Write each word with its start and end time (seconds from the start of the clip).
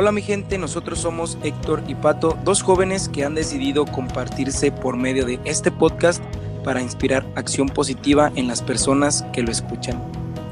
Hola 0.00 0.12
mi 0.12 0.22
gente, 0.22 0.58
nosotros 0.58 1.00
somos 1.00 1.38
Héctor 1.42 1.82
y 1.88 1.96
Pato, 1.96 2.38
dos 2.44 2.62
jóvenes 2.62 3.08
que 3.08 3.24
han 3.24 3.34
decidido 3.34 3.84
compartirse 3.84 4.70
por 4.70 4.96
medio 4.96 5.26
de 5.26 5.40
este 5.44 5.72
podcast 5.72 6.22
para 6.62 6.80
inspirar 6.80 7.26
acción 7.34 7.68
positiva 7.68 8.30
en 8.36 8.46
las 8.46 8.62
personas 8.62 9.24
que 9.32 9.42
lo 9.42 9.50
escuchan. 9.50 10.00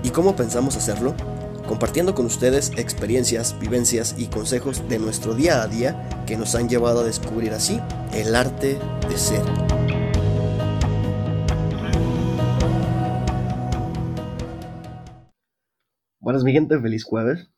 ¿Y 0.03 0.11
cómo 0.11 0.35
pensamos 0.35 0.77
hacerlo? 0.77 1.15
Compartiendo 1.69 2.12
con 2.12 2.27
ustedes 2.27 2.73
experiencias, 2.77 3.57
vivencias 3.61 4.17
y 4.19 4.27
consejos 4.27 4.83
de 4.89 4.98
nuestro 4.98 5.33
día 5.33 5.63
a 5.63 5.69
día 5.69 6.25
que 6.27 6.37
nos 6.37 6.57
han 6.57 6.69
llevado 6.69 7.03
a 7.03 7.05
descubrir 7.05 7.53
así 7.53 7.81
el 8.13 8.35
arte 8.35 8.81
de 9.09 9.17
ser. 9.17 9.45
Buenas 16.19 16.42
mi 16.42 16.51
gente, 16.51 16.81
feliz 16.81 17.05
jueves 17.05 17.48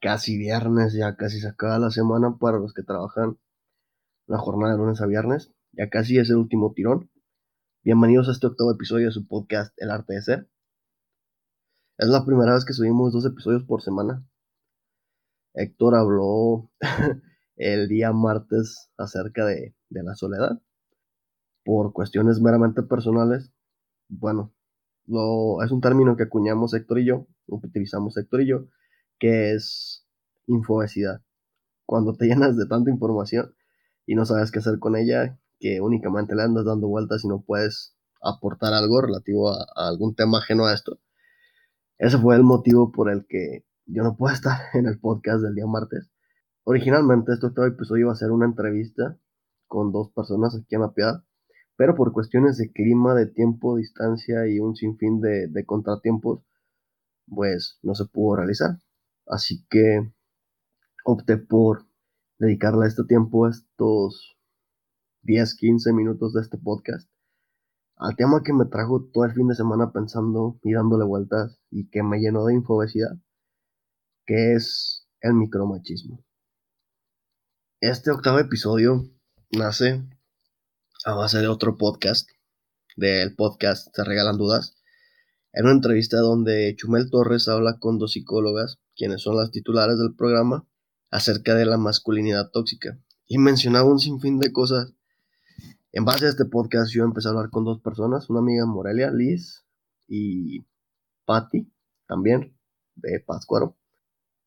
casi 0.00 0.36
viernes, 0.36 0.94
ya 0.94 1.16
casi 1.16 1.40
se 1.40 1.48
acaba 1.48 1.78
la 1.78 1.90
semana 1.90 2.36
para 2.38 2.58
los 2.58 2.74
que 2.74 2.82
trabajan 2.82 3.38
la 4.26 4.38
jornada 4.38 4.72
de 4.72 4.78
lunes 4.78 5.00
a 5.00 5.06
viernes. 5.06 5.52
Ya 5.72 5.88
casi 5.88 6.18
es 6.18 6.30
el 6.30 6.36
último 6.36 6.72
tirón. 6.74 7.10
Bienvenidos 7.82 8.28
a 8.28 8.32
este 8.32 8.46
octavo 8.46 8.72
episodio 8.72 9.06
de 9.06 9.12
su 9.12 9.26
podcast 9.26 9.72
El 9.76 9.90
Arte 9.90 10.14
de 10.14 10.22
Ser. 10.22 10.50
Es 11.98 12.08
la 12.08 12.24
primera 12.24 12.54
vez 12.54 12.64
que 12.64 12.72
subimos 12.72 13.12
dos 13.12 13.24
episodios 13.24 13.64
por 13.64 13.82
semana. 13.82 14.26
Héctor 15.54 15.94
habló 15.94 16.70
el 17.56 17.88
día 17.88 18.12
martes 18.12 18.90
acerca 18.98 19.46
de, 19.46 19.74
de 19.88 20.02
la 20.02 20.14
soledad. 20.14 20.60
Por 21.64 21.92
cuestiones 21.92 22.40
meramente 22.40 22.82
personales, 22.82 23.50
bueno, 24.08 24.54
lo, 25.06 25.62
es 25.64 25.70
un 25.70 25.80
término 25.80 26.16
que 26.16 26.24
acuñamos 26.24 26.74
Héctor 26.74 27.00
y 27.00 27.06
yo, 27.06 27.26
utilizamos 27.46 28.16
Héctor 28.16 28.42
y 28.42 28.48
yo, 28.48 28.66
que 29.18 29.52
es 29.54 30.06
infobesidad. 30.46 31.22
Cuando 31.84 32.14
te 32.14 32.26
llenas 32.26 32.56
de 32.56 32.66
tanta 32.66 32.90
información 32.90 33.54
y 34.06 34.14
no 34.14 34.24
sabes 34.24 34.50
qué 34.50 34.58
hacer 34.58 34.78
con 34.78 34.96
ella, 34.96 35.38
que 35.58 35.80
únicamente 35.80 36.34
le 36.34 36.42
andas 36.42 36.64
dando 36.64 36.88
vueltas 36.88 37.24
y 37.24 37.28
no 37.28 37.42
puedes 37.42 37.96
aportar 38.22 38.72
algo 38.72 39.00
relativo 39.00 39.50
a, 39.50 39.66
algún 39.76 40.14
tema 40.14 40.38
ajeno 40.38 40.66
a 40.66 40.74
esto. 40.74 40.98
Ese 41.98 42.18
fue 42.18 42.36
el 42.36 42.42
motivo 42.42 42.92
por 42.92 43.10
el 43.10 43.26
que 43.26 43.64
yo 43.86 44.02
no 44.02 44.16
puedo 44.16 44.34
estar 44.34 44.58
en 44.74 44.86
el 44.86 44.98
podcast 44.98 45.42
del 45.42 45.54
día 45.54 45.66
martes. 45.66 46.10
Originalmente 46.64 47.32
este 47.32 47.46
octavo 47.46 47.66
episodio 47.68 48.06
iba 48.06 48.12
a 48.12 48.16
ser 48.16 48.32
una 48.32 48.46
entrevista 48.46 49.18
con 49.66 49.92
dos 49.92 50.10
personas 50.12 50.54
aquí 50.56 50.74
en 50.74 50.80
La 50.80 50.92
Piedad, 50.92 51.24
pero 51.76 51.94
por 51.94 52.12
cuestiones 52.12 52.56
de 52.56 52.72
clima, 52.72 53.14
de 53.14 53.26
tiempo, 53.26 53.76
distancia 53.76 54.46
y 54.48 54.58
un 54.58 54.74
sinfín 54.74 55.20
de, 55.20 55.48
de 55.48 55.64
contratiempos, 55.64 56.42
pues 57.28 57.78
no 57.82 57.94
se 57.94 58.06
pudo 58.06 58.36
realizar. 58.36 58.78
Así 59.26 59.66
que 59.68 60.12
opté 61.04 61.36
por 61.36 61.86
dedicarle 62.38 62.86
este 62.86 63.04
tiempo, 63.04 63.48
estos 63.48 64.36
10, 65.22 65.54
15 65.56 65.92
minutos 65.92 66.32
de 66.32 66.42
este 66.42 66.58
podcast, 66.58 67.10
al 67.96 68.14
tema 68.14 68.42
que 68.44 68.52
me 68.52 68.66
trajo 68.66 69.08
todo 69.12 69.24
el 69.24 69.32
fin 69.32 69.48
de 69.48 69.56
semana 69.56 69.92
pensando 69.92 70.60
y 70.62 70.74
dándole 70.74 71.04
vueltas 71.04 71.60
y 71.70 71.88
que 71.88 72.04
me 72.04 72.18
llenó 72.18 72.44
de 72.44 72.54
infobesidad, 72.54 73.16
que 74.26 74.54
es 74.54 75.08
el 75.20 75.34
micromachismo. 75.34 76.24
Este 77.80 78.12
octavo 78.12 78.38
episodio 78.38 79.10
nace 79.50 80.02
a 81.04 81.14
base 81.14 81.38
de 81.38 81.48
otro 81.48 81.76
podcast, 81.76 82.28
del 82.96 83.34
podcast 83.34 83.88
Se 83.94 84.04
Regalan 84.04 84.38
Dudas, 84.38 84.76
en 85.52 85.64
una 85.64 85.74
entrevista 85.74 86.18
donde 86.18 86.74
Chumel 86.76 87.10
Torres 87.10 87.48
habla 87.48 87.78
con 87.80 87.98
dos 87.98 88.12
psicólogas 88.12 88.78
quienes 88.96 89.22
son 89.22 89.36
las 89.36 89.50
titulares 89.50 89.98
del 89.98 90.14
programa, 90.14 90.66
acerca 91.10 91.54
de 91.54 91.66
la 91.66 91.78
masculinidad 91.78 92.50
tóxica. 92.50 92.98
Y 93.26 93.38
mencionaba 93.38 93.90
un 93.90 93.98
sinfín 93.98 94.38
de 94.38 94.52
cosas. 94.52 94.94
En 95.92 96.04
base 96.04 96.26
a 96.26 96.28
este 96.28 96.44
podcast 96.44 96.92
yo 96.92 97.04
empecé 97.04 97.28
a 97.28 97.30
hablar 97.30 97.50
con 97.50 97.64
dos 97.64 97.80
personas, 97.80 98.28
una 98.30 98.40
amiga 98.40 98.66
Morelia, 98.66 99.10
Liz, 99.10 99.66
y 100.08 100.66
Patty, 101.24 101.72
también, 102.06 102.56
de 102.94 103.20
Pátzcuaro. 103.20 103.76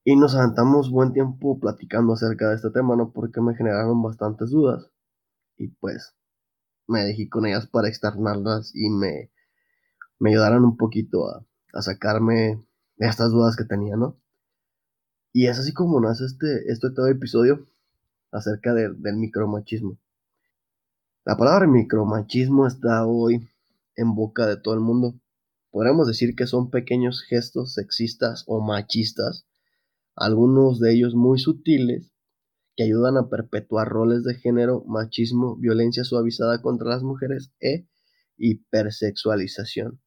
Y 0.04 0.16
nos 0.16 0.36
aventamos 0.36 0.90
buen 0.90 1.14
tiempo 1.14 1.59
platicando 1.59 2.14
acerca 2.14 2.50
de 2.50 2.56
este 2.56 2.72
tema, 2.72 2.96
¿no? 2.96 3.12
Porque 3.12 3.42
me 3.42 3.56
generaron 3.56 4.02
bastantes 4.02 4.50
dudas. 4.50 4.92
Y 5.58 5.68
pues 5.68 6.16
me 6.88 7.04
dejé 7.04 7.30
con 7.30 7.46
ellas 7.46 7.68
para 7.68 7.90
externarlas 7.90 8.72
y 8.74 8.90
me, 8.90 9.32
me 10.18 10.32
ayudaron 10.32 10.64
un 10.64 10.78
poquito 10.78 11.30
a, 11.30 11.46
a 11.74 11.82
sacarme 11.82 12.66
estas 12.98 13.32
dudas 13.32 13.56
que 13.56 13.66
tenía, 13.66 13.96
¿no? 13.96 14.20
Y 15.31 15.47
es 15.47 15.59
así 15.59 15.73
como 15.73 16.01
nace 16.01 16.25
este, 16.25 16.72
este 16.72 16.90
todo 16.91 17.07
episodio 17.07 17.67
acerca 18.31 18.73
del 18.73 19.16
micromachismo. 19.16 20.00
La 21.25 21.38
palabra 21.38 21.67
micromachismo 21.67 22.66
está 22.66 23.06
hoy 23.06 23.47
en 23.95 24.16
boca 24.16 24.47
de 24.47 24.57
todo 24.57 24.73
el 24.73 24.79
mundo. 24.79 25.19
Podríamos 25.72 26.07
decir 26.07 26.35
que 26.35 26.47
son 26.47 26.72
pequeños 26.72 27.22
gestos 27.22 27.73
sexistas 27.75 28.44
o 28.47 28.59
machistas, 28.62 29.45
algunos 30.16 30.79
de 30.79 30.94
ellos 30.94 31.13
muy 31.13 31.38
sutiles, 31.38 32.11
que 32.75 32.85
ayudan 32.85 33.17
a 33.17 33.29
perpetuar 33.29 33.88
roles 33.88 34.23
de 34.23 34.35
género, 34.35 34.84
machismo, 34.88 35.57
violencia 35.57 36.03
suavizada 36.03 36.61
contra 36.61 36.90
las 36.90 37.03
mujeres 37.03 37.51
e 37.59 37.88
hipersexualización. 38.38 40.00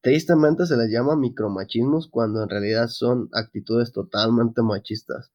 Tristemente 0.00 0.66
se 0.66 0.76
les 0.76 0.90
llama 0.90 1.16
micromachismos 1.16 2.08
cuando 2.08 2.42
en 2.42 2.48
realidad 2.48 2.86
son 2.88 3.28
actitudes 3.32 3.92
totalmente 3.92 4.62
machistas. 4.62 5.32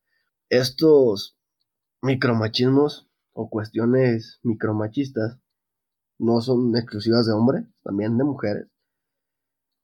Estos 0.49 1.37
micromachismos 2.01 3.09
o 3.33 3.49
cuestiones 3.49 4.39
micromachistas 4.43 5.37
no 6.17 6.41
son 6.41 6.75
exclusivas 6.77 7.25
de 7.25 7.33
hombres, 7.33 7.65
también 7.83 8.17
de 8.17 8.23
mujeres. 8.23 8.67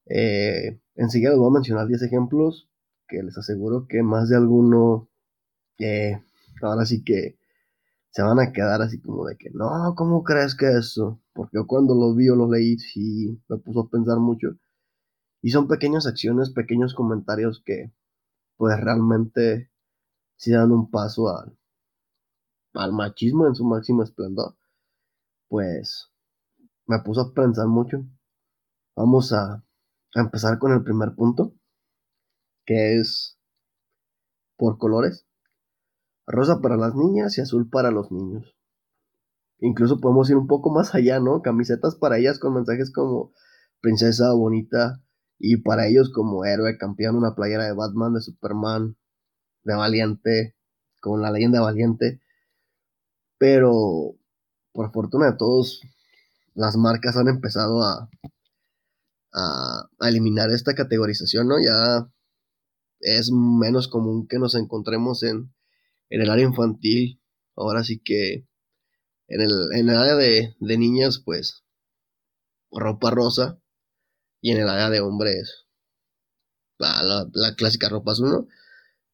Eh, 0.05 0.79
enseguida 0.95 1.31
les 1.31 1.39
voy 1.39 1.49
a 1.49 1.53
mencionar 1.53 1.87
10 1.87 2.01
ejemplos 2.03 2.69
que 3.07 3.21
les 3.21 3.37
aseguro 3.37 3.85
que 3.87 4.01
más 4.01 4.29
de 4.29 4.37
alguno 4.37 5.09
eh, 5.79 6.21
ahora 6.61 6.85
sí 6.85 7.03
que 7.03 7.37
se 8.11 8.23
van 8.23 8.39
a 8.39 8.51
quedar 8.51 8.81
así 8.81 8.99
como 9.01 9.25
de 9.25 9.37
que 9.37 9.49
no, 9.51 9.93
¿cómo 9.95 10.23
crees 10.23 10.55
que 10.55 10.67
eso? 10.77 11.21
Porque 11.33 11.59
cuando 11.67 11.95
los 11.95 12.15
vi 12.15 12.29
o 12.29 12.35
los 12.35 12.49
leí 12.49 12.77
sí 12.79 13.39
me 13.49 13.57
puso 13.57 13.81
a 13.81 13.89
pensar 13.89 14.17
mucho. 14.19 14.57
Y 15.41 15.51
son 15.51 15.67
pequeñas 15.67 16.05
acciones, 16.05 16.51
pequeños 16.51 16.93
comentarios 16.93 17.61
que 17.65 17.93
pues 18.57 18.79
realmente 18.79 19.71
si 20.35 20.51
dan 20.51 20.71
un 20.71 20.89
paso 20.89 21.29
al, 21.29 21.57
al 22.73 22.91
machismo 22.93 23.47
en 23.47 23.55
su 23.55 23.65
máximo 23.65 24.03
esplendor. 24.03 24.55
Pues 25.47 26.11
me 26.87 26.99
puso 26.99 27.21
a 27.21 27.33
pensar 27.33 27.67
mucho. 27.67 28.05
Vamos 28.95 29.31
a, 29.31 29.63
a 30.15 30.19
empezar 30.19 30.59
con 30.59 30.73
el 30.73 30.83
primer 30.83 31.15
punto, 31.15 31.53
que 32.65 32.97
es 32.99 33.37
por 34.57 34.77
colores. 34.77 35.25
Rosa 36.27 36.59
para 36.61 36.77
las 36.77 36.95
niñas 36.95 37.37
y 37.37 37.41
azul 37.41 37.69
para 37.69 37.91
los 37.91 38.11
niños. 38.11 38.55
Incluso 39.59 39.99
podemos 39.99 40.29
ir 40.29 40.37
un 40.37 40.47
poco 40.47 40.69
más 40.69 40.95
allá, 40.95 41.19
¿no? 41.19 41.41
Camisetas 41.41 41.95
para 41.95 42.17
ellas 42.17 42.39
con 42.39 42.53
mensajes 42.53 42.91
como 42.91 43.33
princesa 43.81 44.33
bonita, 44.33 45.01
y 45.39 45.57
para 45.57 45.87
ellos 45.87 46.11
como 46.13 46.43
héroe, 46.45 46.77
campeón, 46.77 47.15
una 47.15 47.33
playera 47.33 47.65
de 47.65 47.73
Batman, 47.73 48.13
de 48.13 48.21
Superman, 48.21 48.97
de 49.63 49.73
Valiente, 49.73 50.55
con 50.99 51.21
la 51.21 51.31
leyenda 51.31 51.61
Valiente. 51.61 52.21
Pero 53.37 54.17
por 54.73 54.91
fortuna 54.91 55.31
de 55.31 55.37
todos, 55.37 55.81
las 56.55 56.75
marcas 56.75 57.15
han 57.15 57.29
empezado 57.29 57.81
a, 57.83 58.09
a, 59.33 59.89
eliminar 60.01 60.49
esta 60.51 60.75
categorización, 60.75 61.47
¿no? 61.47 61.55
Ya 61.63 62.11
es 62.99 63.31
menos 63.31 63.87
común 63.87 64.27
que 64.27 64.39
nos 64.39 64.55
encontremos 64.55 65.23
en, 65.23 65.53
en 66.09 66.21
el 66.21 66.29
área 66.29 66.45
infantil. 66.45 67.21
Ahora 67.55 67.85
sí 67.85 68.01
que 68.03 68.45
en 69.27 69.41
el, 69.41 69.51
en 69.73 69.89
el 69.89 69.95
área 69.95 70.15
de, 70.15 70.55
de 70.59 70.77
niñas, 70.77 71.21
pues 71.23 71.63
ropa 72.71 73.09
rosa 73.09 73.59
y 74.41 74.51
en 74.51 74.61
el 74.61 74.69
área 74.69 74.89
de 74.89 75.01
hombres, 75.01 75.65
la, 76.77 77.55
clásica 77.57 77.89
ropa 77.89 78.13
azul, 78.13 78.29
¿no? 78.29 78.47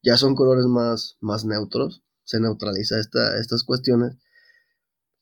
Ya 0.02 0.16
son 0.16 0.36
colores 0.36 0.66
más, 0.66 1.16
más 1.20 1.44
neutros, 1.44 2.02
se 2.24 2.40
neutraliza 2.40 2.98
esta, 3.00 3.38
estas 3.38 3.64
cuestiones. 3.64 4.16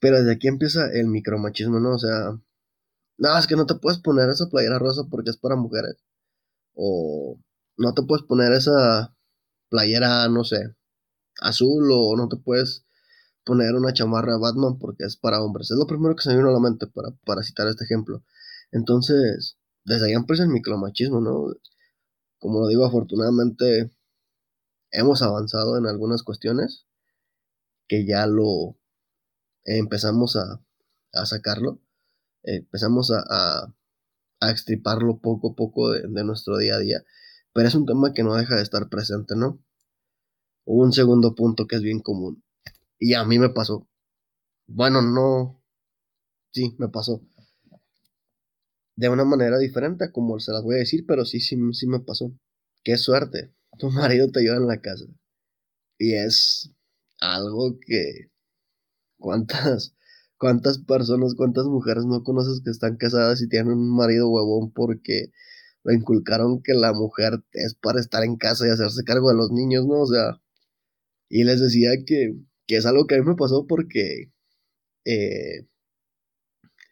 Pero 0.01 0.19
desde 0.19 0.33
aquí 0.33 0.49
empieza 0.49 0.91
el 0.93 1.06
micromachismo, 1.06 1.81
¿no? 1.81 1.95
O 1.95 1.99
sea, 1.99 2.39
nada, 3.17 3.39
es 3.39 3.47
que 3.47 3.56
no 3.56 3.67
te 3.67 3.77
puedes 3.77 3.99
poner 4.01 4.29
esa 4.29 4.49
playera 4.49 4.79
rosa 4.79 5.05
porque 5.11 5.31
es 5.31 5.39
para 5.39 5.56
mujeres. 5.56 5.97
O 6.75 7.39
no 7.79 7.95
te 7.95 8.03
puedes 8.03 8.27
poner 8.27 8.53
esa 8.53 9.17
playera, 9.71 10.29
no 10.29 10.45
sé, 10.45 10.75
azul 11.41 11.89
o 11.93 12.17
no 12.17 12.29
te 12.29 12.37
puedes 12.37 12.85
poner 13.45 13.75
una 13.75 13.93
chamarra 13.93 14.39
Batman 14.39 14.79
porque 14.79 15.05
es 15.05 15.17
para 15.17 15.43
hombres. 15.43 15.71
Es 15.71 15.79
lo 15.79 15.87
primero 15.87 16.17
que 16.17 16.23
se 16.23 16.31
me 16.31 16.37
vino 16.37 16.51
a 16.51 16.53
la 16.53 16.61
mente 16.61 16.87
para, 16.87 17.11
para 17.25 17.43
citar 17.43 17.69
este 17.69 17.85
ejemplo. 17.85 18.23
Entonces, 18.73 19.59
desde 19.85 20.07
ahí 20.07 20.13
empieza 20.13 20.45
el 20.45 20.49
micromachismo, 20.51 21.21
¿no? 21.21 21.55
Como 22.39 22.61
lo 22.61 22.69
digo, 22.69 22.85
afortunadamente 22.85 23.91
hemos 24.91 25.23
avanzado 25.23 25.77
en 25.77 25.87
algunas 25.87 26.23
cuestiones, 26.23 26.87
que 27.89 28.07
ya 28.07 28.27
lo 28.27 28.77
empezamos 29.65 30.37
a, 30.37 30.61
a 31.13 31.27
sacarlo, 31.27 31.81
empezamos 32.43 33.11
a, 33.11 33.23
a, 33.29 33.75
a, 34.41 34.55
poco 35.21 35.51
a 35.53 35.55
poco 35.55 35.91
de, 35.91 36.03
de 36.09 36.25
nuestro 36.25 36.59
día 36.59 36.77
a 36.77 36.79
día, 36.79 37.05
pero 37.53 37.69
es 37.69 37.75
un 37.75 37.87
tema 37.87 38.13
que 38.13 38.23
no 38.23 38.35
deja 38.35 38.57
de 38.57 38.63
estar 38.63 38.89
presente, 38.89 39.37
¿no? 39.37 39.59
Un 40.65 40.93
segundo 40.93 41.35
punto 41.35 41.67
que 41.67 41.77
es 41.77 41.83
bien 41.83 42.01
común, 42.01 42.43
y 42.99 43.15
a 43.15 43.25
mí 43.25 43.39
me 43.39 43.51
pasó, 43.51 43.89
bueno, 44.67 45.03
no, 45.03 45.63
sí, 46.53 46.75
me 46.79 46.89
pasó. 46.89 47.21
De 48.96 49.08
una 49.08 49.25
manera 49.25 49.58
diferente, 49.58 50.11
como 50.12 50.38
se 50.38 50.52
las 50.52 50.62
voy 50.62 50.76
a 50.76 50.79
decir, 50.79 51.05
pero 51.06 51.25
sí, 51.25 51.41
sí, 51.41 51.56
sí 51.73 51.87
me 51.87 52.00
pasó. 52.00 52.32
Qué 52.82 52.96
suerte. 52.96 53.52
Tu 53.79 53.91
marido 53.91 54.31
te 54.31 54.41
ayuda 54.41 54.56
en 54.56 54.67
la 54.67 54.81
casa. 54.81 55.06
Y 55.99 56.14
es 56.14 56.70
algo 57.20 57.79
que... 57.81 58.31
¿Cuántas, 59.19 59.94
cuántas 60.38 60.79
personas, 60.79 61.35
cuántas 61.35 61.67
mujeres 61.67 62.05
no 62.05 62.23
conoces 62.23 62.61
que 62.62 62.70
están 62.70 62.96
casadas 62.96 63.41
y 63.43 63.49
tienen 63.49 63.73
un 63.73 63.96
marido 63.96 64.29
huevón 64.29 64.73
porque 64.73 65.32
le 65.85 65.94
inculcaron 65.94 66.62
que 66.62 66.75
la 66.75 66.93
mujer 66.93 67.43
es 67.52 67.75
para 67.75 68.00
estar 68.00 68.25
en 68.25 68.37
casa 68.37 68.67
y 68.67 68.70
hacerse 68.70 69.05
cargo 69.05 69.31
de 69.31 69.37
los 69.37 69.50
niños, 69.52 69.87
¿no? 69.87 70.00
O 70.00 70.06
sea, 70.06 70.41
y 71.29 71.44
les 71.44 71.61
decía 71.61 71.91
que, 72.06 72.35
que 72.67 72.76
es 72.76 72.87
algo 72.87 73.06
que 73.06 73.17
a 73.17 73.19
mí 73.19 73.25
me 73.26 73.37
pasó 73.37 73.67
porque 73.67 74.32
eh, 75.05 75.67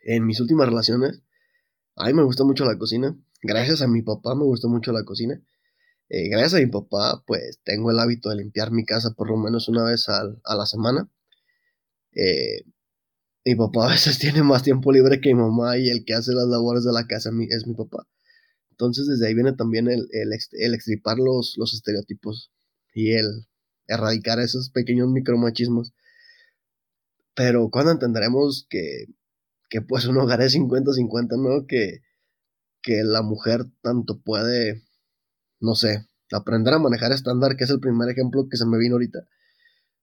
en 0.04 0.26
mis 0.26 0.40
últimas 0.40 0.68
relaciones, 0.68 1.22
a 1.96 2.06
mí 2.06 2.14
me 2.14 2.22
gusta 2.22 2.44
mucho 2.44 2.64
la 2.64 2.78
cocina. 2.78 3.16
Gracias 3.42 3.82
a 3.82 3.88
mi 3.88 4.02
papá 4.02 4.34
me 4.34 4.44
gusta 4.44 4.68
mucho 4.68 4.92
la 4.92 5.04
cocina. 5.04 5.42
Eh, 6.08 6.28
gracias 6.28 6.54
a 6.54 6.58
mi 6.64 6.66
papá, 6.70 7.22
pues 7.26 7.60
tengo 7.64 7.90
el 7.90 7.98
hábito 7.98 8.30
de 8.30 8.36
limpiar 8.36 8.70
mi 8.70 8.84
casa 8.84 9.14
por 9.14 9.30
lo 9.30 9.36
menos 9.36 9.68
una 9.68 9.84
vez 9.84 10.08
a 10.08 10.54
la 10.56 10.66
semana. 10.66 11.08
Eh, 12.14 12.64
mi 13.44 13.54
papá 13.54 13.86
a 13.86 13.90
veces 13.92 14.18
tiene 14.20 14.42
más 14.42 14.62
tiempo 14.62 14.92
libre 14.92 15.20
que 15.20 15.34
mi 15.34 15.40
mamá 15.40 15.78
y 15.78 15.88
el 15.88 16.04
que 16.04 16.14
hace 16.14 16.32
las 16.32 16.46
labores 16.46 16.84
de 16.84 16.92
la 16.92 17.06
casa 17.06 17.30
es 17.50 17.66
mi 17.66 17.74
papá. 17.74 18.06
Entonces 18.70 19.06
desde 19.06 19.26
ahí 19.28 19.34
viene 19.34 19.52
también 19.52 19.88
el, 19.88 20.08
el, 20.12 20.74
extripar 20.74 21.18
los, 21.18 21.54
los 21.56 21.74
estereotipos 21.74 22.52
y 22.94 23.12
el 23.12 23.46
erradicar 23.86 24.40
esos 24.40 24.70
pequeños 24.70 25.08
micromachismos. 25.08 25.92
Pero 27.34 27.70
cuando 27.70 27.92
entenderemos 27.92 28.66
que, 28.68 29.06
que 29.72 29.80
pues 29.80 30.04
un 30.04 30.18
hogar 30.18 30.42
es 30.42 30.54
50-50, 30.54 31.38
¿no? 31.38 31.66
Que, 31.66 32.02
que 32.82 33.02
la 33.04 33.22
mujer 33.22 33.64
tanto 33.80 34.20
puede, 34.20 34.82
no 35.60 35.74
sé, 35.74 36.10
aprender 36.30 36.74
a 36.74 36.78
manejar 36.78 37.10
estándar, 37.10 37.56
que 37.56 37.64
es 37.64 37.70
el 37.70 37.80
primer 37.80 38.10
ejemplo 38.10 38.48
que 38.50 38.58
se 38.58 38.66
me 38.66 38.76
vino 38.76 38.96
ahorita, 38.96 39.20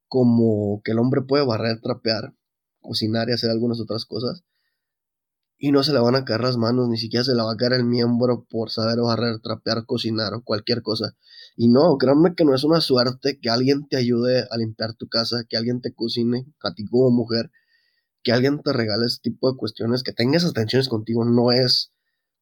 como 0.07 0.81
que 0.83 0.94
el 0.94 0.98
hombre 0.98 1.21
puede 1.21 1.45
barrer, 1.45 1.81
trapear, 1.81 2.33
cocinar 2.80 3.30
y 3.30 3.33
hacer 3.33 3.51
algunas 3.51 3.80
otras 3.80 4.06
cosas. 4.06 4.44
Y 5.60 5.71
no 5.71 5.83
se 5.83 5.94
le 5.94 6.00
van 6.00 6.16
a 6.16 6.25
caer 6.25 6.42
las 6.42 6.57
manos, 6.57 6.89
ni 6.89 6.98
siquiera 6.98 7.24
se 7.24 7.36
le 7.36 7.44
va 7.44 7.51
a 7.54 7.57
caer 7.57 7.74
el 7.74 7.86
miembro 7.86 8.48
por 8.50 8.71
saber 8.71 8.98
barrer, 9.01 9.39
trapear, 9.39 9.86
cocinar 9.86 10.33
o 10.33 10.44
cualquier 10.44 10.81
cosa. 10.81 11.16
Y 11.56 11.68
no, 11.68 11.95
créanme 12.00 12.33
que 12.33 12.44
no 12.44 12.56
es 12.56 12.63
una 12.63 12.81
suerte 12.81 13.39
que 13.39 13.51
alguien 13.51 13.88
te 13.88 13.98
ayude 13.98 14.48
a 14.50 14.57
limpiar 14.57 14.95
tu 14.95 15.07
casa, 15.07 15.44
que 15.48 15.57
alguien 15.57 15.80
te 15.80 15.94
cocine, 15.94 16.48
a 16.63 16.74
ti 16.74 16.86
como 16.86 17.12
mujer, 17.12 17.51
que 18.24 18.31
alguien 18.31 18.62
te 18.62 18.74
regale 18.74 19.06
ese 19.06 19.19
tipo 19.21 19.51
de 19.51 19.57
cuestiones, 19.57 20.04
que 20.04 20.13
tengas 20.13 20.45
atenciones 20.45 20.89
contigo, 20.89 21.25
no 21.25 21.51
es, 21.51 21.92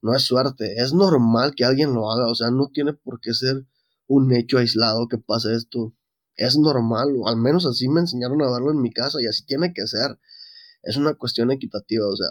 no 0.02 0.16
es 0.16 0.24
suerte, 0.24 0.82
es 0.82 0.94
normal 0.94 1.54
que 1.56 1.66
alguien 1.66 1.94
lo 1.94 2.12
haga, 2.12 2.28
o 2.28 2.36
sea, 2.36 2.50
no 2.52 2.70
tiene 2.74 2.94
por 2.94 3.20
qué 3.20 3.34
ser 3.34 3.66
un 4.08 4.34
hecho 4.34 4.58
aislado 4.58 5.08
que 5.08 5.18
pase 5.18 5.54
esto, 5.54 5.94
es 6.36 6.58
normal, 6.58 7.10
al 7.26 7.38
menos 7.38 7.66
así 7.66 7.88
me 7.90 8.02
enseñaron 8.02 8.42
a 8.42 8.52
verlo 8.52 8.72
en 8.72 8.82
mi 8.82 8.92
casa 8.92 9.20
y 9.22 9.28
así 9.28 9.46
tiene 9.46 9.74
que 9.74 9.86
ser, 9.88 10.20
es 10.84 10.98
una 10.98 11.16
cuestión 11.16 11.52
equitativa, 11.52 12.08
o 12.08 12.16
sea, 12.16 12.28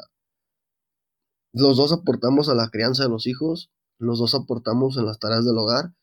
los 1.52 1.76
dos 1.76 1.92
aportamos 1.92 2.48
a 2.48 2.54
la 2.54 2.68
crianza 2.70 3.04
de 3.04 3.08
los 3.08 3.26
hijos, 3.26 3.70
los 3.98 4.18
dos 4.18 4.34
aportamos 4.34 4.96
en 4.96 5.06
las 5.06 5.18
tareas 5.18 5.44
del 5.44 5.58
hogar, 5.58 5.94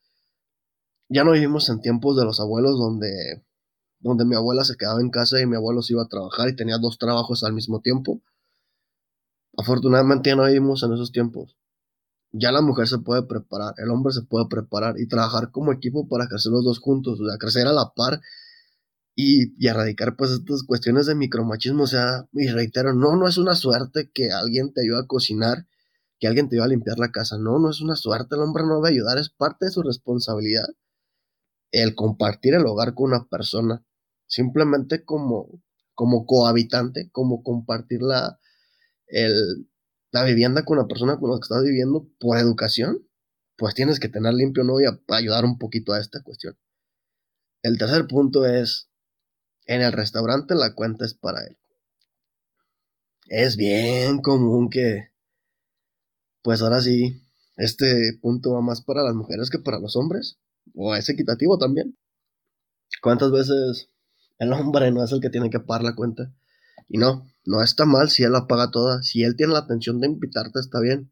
ya 1.10 1.24
no 1.24 1.32
vivimos 1.32 1.70
en 1.70 1.80
tiempos 1.82 2.18
de 2.18 2.26
los 2.26 2.40
abuelos 2.40 2.78
donde, 2.78 3.46
donde 4.04 4.26
mi 4.26 4.36
abuela 4.36 4.64
se 4.66 4.76
quedaba 4.76 5.02
en 5.02 5.10
casa 5.10 5.40
y 5.42 5.46
mi 5.46 5.56
abuelo 5.56 5.82
se 5.82 5.94
iba 5.94 6.04
a 6.04 6.08
trabajar 6.08 6.50
y 6.50 6.56
tenía 6.56 6.78
dos 6.78 6.98
trabajos 6.98 7.44
al 7.44 7.54
mismo 7.54 7.80
tiempo. 7.80 8.22
Afortunadamente 9.58 10.30
ya 10.30 10.36
no 10.36 10.46
vivimos 10.46 10.84
en 10.84 10.94
esos 10.94 11.12
tiempos. 11.12 11.58
Ya 12.32 12.52
la 12.52 12.62
mujer 12.62 12.88
se 12.88 13.00
puede 13.00 13.24
preparar, 13.24 13.76
el 13.78 13.90
hombre 13.92 14.12
se 14.14 14.24
puede 14.24 14.48
preparar 14.48 14.96
y 15.00 15.08
trabajar 15.08 15.52
como 15.52 15.72
equipo 15.72 16.08
para 16.08 16.28
crecer 16.28 16.52
los 16.52 16.66
dos 16.66 16.80
juntos, 16.80 17.20
o 17.22 17.30
sea, 17.30 17.38
crecer 17.38 17.68
a 17.68 17.74
la 17.74 17.94
par 17.96 18.22
y, 19.16 19.68
erradicar 19.68 20.16
pues 20.18 20.32
estas 20.32 20.64
cuestiones 20.64 21.06
de 21.06 21.16
micromachismo. 21.16 21.84
O 21.84 21.88
sea, 21.88 22.28
y 22.34 22.48
reitero, 22.50 22.94
no, 22.94 23.16
no 23.16 23.28
es 23.28 23.38
una 23.38 23.56
suerte 23.56 24.12
que 24.14 24.32
alguien 24.32 24.74
te 24.74 24.82
ayude 24.82 25.00
a 25.00 25.08
cocinar, 25.08 25.68
que 26.20 26.28
alguien 26.28 26.50
te 26.50 26.56
ayude 26.58 26.66
a 26.66 26.70
limpiar 26.70 27.00
la 27.00 27.12
casa. 27.12 27.38
No, 27.38 27.60
no 27.60 27.70
es 27.70 27.82
una 27.82 27.96
suerte, 27.96 28.36
el 28.36 28.42
hombre 28.42 28.64
no 28.66 28.82
va 28.82 28.88
a 28.88 28.92
ayudar, 28.92 29.18
es 29.18 29.30
parte 29.30 29.66
de 29.66 29.72
su 29.72 29.84
responsabilidad 29.84 30.66
el 31.74 31.96
compartir 31.96 32.54
el 32.54 32.66
hogar 32.66 32.94
con 32.94 33.08
una 33.08 33.26
persona, 33.26 33.84
simplemente 34.28 35.04
como, 35.04 35.50
como 35.94 36.26
cohabitante, 36.26 37.10
como 37.12 37.44
compartir 37.44 38.02
la, 38.02 38.40
el, 39.08 39.70
la 40.12 40.24
vivienda 40.24 40.64
con 40.64 40.78
la 40.78 40.88
persona 40.88 41.18
con 41.18 41.32
la 41.32 41.38
que 41.38 41.44
estás 41.44 41.64
viviendo 41.64 42.08
por 42.20 42.38
educación, 42.38 43.08
pues 43.58 43.76
tienes 43.76 44.00
que 44.00 44.10
tener 44.10 44.34
limpio 44.34 44.64
¿no? 44.64 44.80
y 44.80 44.86
ayudar 45.10 45.46
un 45.46 45.58
poquito 45.58 45.94
a 45.94 46.00
esta 46.00 46.22
cuestión. 46.22 46.58
El 47.62 47.78
tercer 47.78 48.08
punto 48.08 48.46
es, 48.46 48.90
en 49.66 49.82
el 49.82 49.92
restaurante 49.92 50.56
la 50.56 50.76
cuenta 50.76 51.06
es 51.06 51.14
para 51.14 51.44
él. 51.46 51.58
Es 53.28 53.56
bien 53.56 54.22
común 54.22 54.70
que, 54.70 55.12
pues 56.42 56.62
ahora 56.62 56.82
sí, 56.82 57.24
este 57.56 58.18
punto 58.22 58.54
va 58.54 58.62
más 58.62 58.82
para 58.82 59.04
las 59.04 59.16
mujeres 59.16 59.50
que 59.50 59.60
para 59.60 59.80
los 59.80 59.96
hombres 59.96 60.38
o 60.76 60.94
es 60.96 61.08
equitativo 61.10 61.58
también. 61.58 61.98
¿Cuántas 63.02 63.32
veces 63.32 63.90
el 64.44 64.54
hombre 64.54 64.92
no 64.92 65.04
es 65.04 65.12
el 65.12 65.22
que 65.22 65.30
tiene 65.30 65.50
que 65.50 65.60
pagar 65.60 65.84
la 65.84 65.96
cuenta? 65.96 66.34
Y 66.88 66.98
no, 66.98 67.26
no 67.46 67.62
está 67.62 67.86
mal 67.86 68.10
si 68.10 68.24
él 68.24 68.32
la 68.32 68.48
paga 68.48 68.72
toda. 68.72 69.02
Si 69.04 69.24
él 69.24 69.36
tiene 69.36 69.54
la 69.54 69.62
intención 69.62 70.00
de 70.00 70.08
invitarte, 70.08 70.60
está 70.60 70.80
bien. 70.80 71.12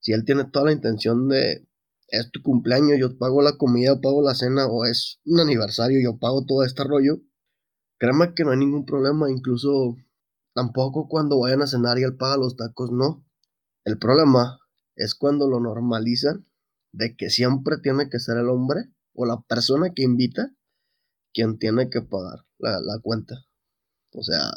Si 0.00 0.12
él 0.12 0.24
tiene 0.24 0.44
toda 0.44 0.66
la 0.66 0.72
intención 0.72 1.28
de, 1.28 1.66
es 2.08 2.30
tu 2.30 2.42
cumpleaños, 2.42 2.98
yo 2.98 3.16
pago 3.16 3.40
la 3.42 3.56
comida, 3.56 4.00
pago 4.00 4.22
la 4.22 4.34
cena, 4.34 4.66
o 4.66 4.84
es 4.84 5.20
un 5.24 5.40
aniversario, 5.40 6.00
yo 6.02 6.18
pago 6.18 6.44
todo 6.44 6.62
este 6.64 6.84
rollo, 6.84 7.20
créeme 7.98 8.34
que 8.34 8.44
no 8.44 8.50
hay 8.50 8.58
ningún 8.58 8.84
problema. 8.84 9.30
Incluso 9.30 9.96
tampoco 10.54 11.08
cuando 11.08 11.40
vayan 11.40 11.62
a 11.62 11.66
cenar 11.66 11.98
y 11.98 12.02
él 12.02 12.16
paga 12.16 12.36
los 12.36 12.56
tacos, 12.56 12.90
no. 12.90 13.24
El 13.84 13.98
problema 13.98 14.58
es 14.96 15.14
cuando 15.14 15.48
lo 15.48 15.60
normalizan 15.60 16.46
de 16.92 17.16
que 17.16 17.30
siempre 17.30 17.78
tiene 17.82 18.08
que 18.08 18.18
ser 18.18 18.38
el 18.38 18.48
hombre 18.48 18.84
o 19.14 19.26
la 19.26 19.40
persona 19.42 19.92
que 19.94 20.02
invita 20.02 20.52
quien 21.34 21.58
tiene 21.58 21.90
que 21.90 22.00
pagar 22.00 22.46
la, 22.58 22.98
cuenta. 23.02 23.34
O 24.12 24.22
sea, 24.22 24.52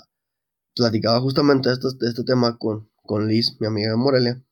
platicaba 0.76 1.20
justamente 1.20 1.72
este, 1.72 1.88
este 2.08 2.24
tema 2.24 2.58
con, 2.58 2.90
con 3.04 3.28
Liz, 3.28 3.58
mi 3.60 3.68
amiga 3.68 3.90
de 3.90 3.98
Morelia, 3.98 4.44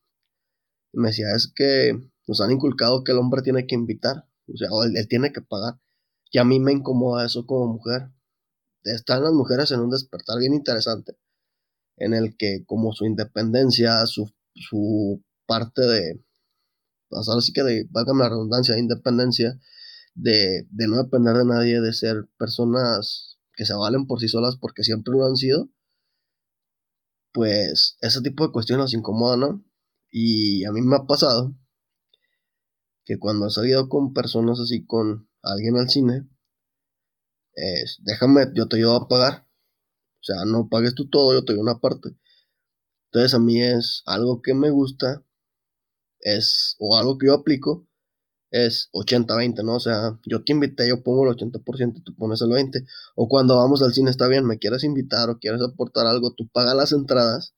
y 0.92 0.98
me 0.98 1.08
decía, 1.08 1.26
es 1.34 1.52
que 1.54 1.92
nos 2.26 2.40
han 2.40 2.50
inculcado 2.50 3.04
que 3.04 3.12
el 3.12 3.18
hombre 3.18 3.42
tiene 3.42 3.66
que 3.66 3.74
invitar, 3.74 4.28
o 4.48 4.56
sea, 4.56 4.68
él, 4.84 5.08
tiene 5.08 5.32
que 5.32 5.40
pagar. 5.40 5.80
Y 6.30 6.38
a 6.38 6.44
mí 6.44 6.58
me 6.58 6.72
incomoda 6.72 7.24
eso 7.24 7.46
como 7.46 7.74
mujer. 7.74 8.10
Están 8.82 9.22
las 9.22 9.32
mujeres 9.32 9.70
en 9.70 9.80
un 9.80 9.90
despertar 9.90 10.38
bien 10.38 10.54
interesante, 10.54 11.16
en 11.96 12.14
el 12.14 12.36
que 12.36 12.64
como 12.66 12.92
su 12.92 13.06
independencia, 13.06 14.06
su, 14.06 14.32
su 14.54 15.22
parte 15.46 15.82
de, 15.82 16.24
pues 17.08 17.28
ahora 17.28 17.40
sí 17.40 17.52
que 17.52 17.62
de, 17.62 17.86
válgame 17.90 18.24
la 18.24 18.30
redundancia, 18.30 18.74
de 18.74 18.80
independencia, 18.80 19.58
de, 20.16 20.66
no 20.70 20.96
depender 21.02 21.36
de 21.36 21.44
nadie, 21.44 21.80
de 21.80 21.92
ser 21.92 22.28
personas 22.38 23.38
que 23.54 23.64
se 23.64 23.74
valen 23.74 24.06
por 24.06 24.20
sí 24.20 24.28
solas 24.28 24.56
porque 24.56 24.82
siempre 24.82 25.12
lo 25.14 25.26
han 25.26 25.36
sido, 25.36 25.68
pues 27.32 27.96
ese 28.00 28.22
tipo 28.22 28.46
de 28.46 28.52
cuestiones 28.52 28.84
nos 28.84 28.94
incomodan, 28.94 29.40
¿no? 29.40 29.64
Y 30.10 30.64
a 30.64 30.72
mí 30.72 30.80
me 30.80 30.96
ha 30.96 31.06
pasado 31.06 31.54
que 33.04 33.18
cuando 33.18 33.46
he 33.46 33.50
salido 33.50 33.88
con 33.88 34.14
personas 34.14 34.58
así, 34.58 34.84
con 34.84 35.28
alguien 35.42 35.76
al 35.76 35.88
cine, 35.88 36.28
es, 37.54 38.00
déjame, 38.02 38.46
yo 38.54 38.68
te 38.68 38.76
ayudo 38.76 38.96
a 38.96 39.08
pagar. 39.08 39.46
O 40.20 40.22
sea, 40.22 40.44
no 40.44 40.68
pagues 40.68 40.94
tú 40.94 41.08
todo, 41.08 41.32
yo 41.32 41.44
te 41.44 41.52
doy 41.52 41.62
una 41.62 41.78
parte. 41.78 42.16
Entonces 43.06 43.34
a 43.34 43.38
mí 43.38 43.62
es 43.62 44.02
algo 44.06 44.42
que 44.42 44.54
me 44.54 44.70
gusta 44.70 45.24
es, 46.20 46.74
o 46.78 46.96
algo 46.96 47.18
que 47.18 47.26
yo 47.26 47.34
aplico, 47.34 47.86
es 48.50 48.90
80-20, 48.92 49.64
¿no? 49.64 49.76
O 49.76 49.80
sea, 49.80 50.18
yo 50.24 50.42
te 50.44 50.52
invité, 50.52 50.88
yo 50.88 51.02
pongo 51.02 51.28
el 51.28 51.36
80%, 51.36 52.02
tú 52.04 52.14
pones 52.14 52.40
el 52.42 52.48
20%. 52.48 52.86
O 53.14 53.28
cuando 53.28 53.56
vamos 53.56 53.82
al 53.82 53.92
cine, 53.92 54.10
está 54.10 54.28
bien, 54.28 54.46
me 54.46 54.58
quieres 54.58 54.84
invitar 54.84 55.30
o 55.30 55.38
quieres 55.38 55.60
aportar 55.62 56.06
algo, 56.06 56.32
tú 56.34 56.48
pagas 56.48 56.74
las 56.74 56.92
entradas 56.92 57.54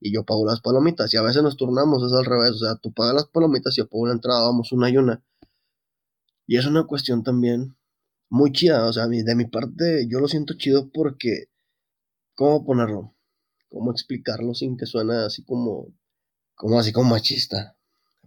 y 0.00 0.12
yo 0.12 0.24
pago 0.24 0.44
las 0.46 0.60
palomitas. 0.60 1.12
Y 1.14 1.16
a 1.16 1.22
veces 1.22 1.42
nos 1.42 1.56
turnamos, 1.56 2.02
es 2.04 2.12
al 2.12 2.24
revés, 2.24 2.52
o 2.52 2.58
sea, 2.58 2.76
tú 2.76 2.92
pagas 2.92 3.14
las 3.14 3.26
palomitas 3.26 3.76
y 3.76 3.82
yo 3.82 3.88
pago 3.88 4.06
la 4.06 4.14
entrada, 4.14 4.42
vamos 4.42 4.72
una 4.72 4.90
y 4.90 4.96
una. 4.96 5.22
Y 6.46 6.56
es 6.56 6.66
una 6.66 6.84
cuestión 6.84 7.22
también 7.22 7.76
muy 8.28 8.52
chida, 8.52 8.86
o 8.86 8.92
sea, 8.92 9.06
de 9.06 9.34
mi 9.34 9.44
parte 9.46 10.06
yo 10.08 10.20
lo 10.20 10.28
siento 10.28 10.54
chido 10.54 10.90
porque, 10.90 11.46
¿cómo 12.34 12.64
ponerlo? 12.64 13.14
¿Cómo 13.68 13.92
explicarlo 13.92 14.54
sin 14.54 14.76
que 14.76 14.86
suene 14.86 15.14
así 15.14 15.44
como, 15.44 15.92
como 16.54 16.78
así 16.78 16.92
como 16.92 17.10
machista? 17.10 17.76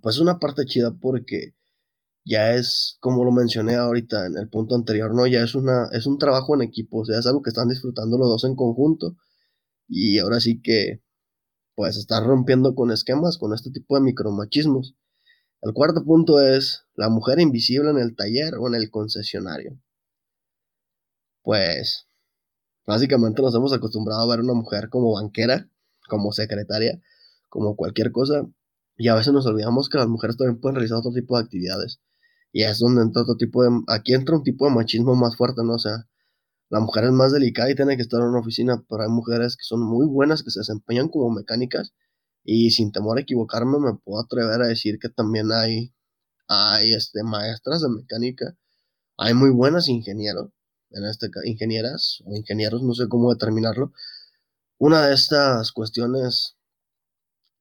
Pues 0.01 0.15
es 0.15 0.21
una 0.21 0.39
parte 0.39 0.65
chida 0.65 0.91
porque 0.91 1.55
ya 2.25 2.53
es, 2.53 2.97
como 3.01 3.23
lo 3.25 3.31
mencioné 3.31 3.75
ahorita 3.75 4.25
en 4.27 4.37
el 4.37 4.49
punto 4.49 4.75
anterior, 4.75 5.13
¿no? 5.13 5.27
Ya 5.27 5.43
es 5.43 5.55
una, 5.55 5.87
es 5.91 6.05
un 6.07 6.17
trabajo 6.17 6.55
en 6.55 6.61
equipo, 6.61 6.99
o 6.99 7.05
sea, 7.05 7.19
es 7.19 7.27
algo 7.27 7.41
que 7.41 7.49
están 7.49 7.67
disfrutando 7.67 8.17
los 8.17 8.29
dos 8.29 8.43
en 8.45 8.55
conjunto. 8.55 9.15
Y 9.87 10.19
ahora 10.19 10.39
sí 10.39 10.61
que, 10.61 11.01
pues, 11.75 11.97
estar 11.97 12.23
rompiendo 12.23 12.75
con 12.75 12.91
esquemas, 12.91 13.37
con 13.37 13.53
este 13.53 13.71
tipo 13.71 13.95
de 13.95 14.01
micromachismos. 14.01 14.95
El 15.61 15.73
cuarto 15.73 16.03
punto 16.05 16.41
es 16.41 16.85
la 16.95 17.09
mujer 17.09 17.39
invisible 17.39 17.89
en 17.91 17.97
el 17.99 18.15
taller 18.15 18.55
o 18.59 18.67
en 18.67 18.75
el 18.75 18.89
concesionario. 18.89 19.79
Pues, 21.41 22.07
básicamente 22.85 23.41
nos 23.41 23.55
hemos 23.55 23.73
acostumbrado 23.73 24.21
a 24.21 24.27
ver 24.27 24.39
a 24.39 24.43
una 24.43 24.53
mujer 24.53 24.89
como 24.89 25.13
banquera, 25.13 25.69
como 26.07 26.31
secretaria, 26.31 27.01
como 27.49 27.75
cualquier 27.75 28.11
cosa, 28.11 28.47
y 28.97 29.07
a 29.09 29.15
veces 29.15 29.33
nos 29.33 29.45
olvidamos 29.45 29.89
que 29.89 29.97
las 29.97 30.07
mujeres 30.07 30.37
también 30.37 30.59
pueden 30.59 30.75
realizar 30.75 30.97
otro 30.97 31.11
tipo 31.11 31.37
de 31.37 31.43
actividades. 31.43 31.99
Y 32.53 32.63
es 32.63 32.79
donde 32.79 33.01
entra 33.01 33.24
otro 33.24 33.36
tipo 33.36 33.63
de... 33.63 33.72
Aquí 33.88 34.13
entra 34.13 34.38
un 34.38 34.43
tipo 34.43 34.65
de 34.65 34.75
machismo 34.75 35.15
más 35.15 35.36
fuerte, 35.36 35.62
¿no? 35.65 35.74
O 35.74 35.79
sea, 35.79 36.07
la 36.69 36.79
mujer 36.79 37.05
es 37.05 37.12
más 37.12 37.31
delicada 37.33 37.72
y 37.72 37.75
tiene 37.75 37.95
que 37.98 38.03
estar 38.03 38.22
en 38.22 38.27
una 38.27 38.39
oficina, 38.39 38.83
pero 38.89 39.03
hay 39.03 39.10
mujeres 39.10 39.57
que 39.57 39.63
son 39.63 39.81
muy 39.81 40.07
buenas, 40.07 40.43
que 40.43 40.51
se 40.51 40.60
desempeñan 40.60 41.10
como 41.10 41.31
mecánicas. 41.31 41.93
Y 42.43 42.72
sin 42.72 42.91
temor 42.91 43.17
a 43.17 43.22
equivocarme, 43.22 43.79
me 43.79 43.95
puedo 43.95 44.22
atrever 44.22 44.62
a 44.62 44.67
decir 44.67 45.00
que 45.00 45.10
también 45.10 45.51
hay, 45.51 45.93
hay 46.48 46.93
este, 46.93 47.24
maestras 47.24 47.81
de 47.81 47.89
mecánica. 47.89 48.55
Hay 49.17 49.33
muy 49.33 49.50
buenas 49.50 49.89
ingenieros, 49.89 50.51
en 50.91 51.05
este 51.05 51.29
ingenieras 51.45 52.22
o 52.25 52.36
ingenieros, 52.36 52.83
no 52.83 52.93
sé 52.93 53.07
cómo 53.10 53.33
determinarlo. 53.33 53.93
Una 54.77 55.07
de 55.07 55.15
estas 55.15 55.72
cuestiones 55.72 56.57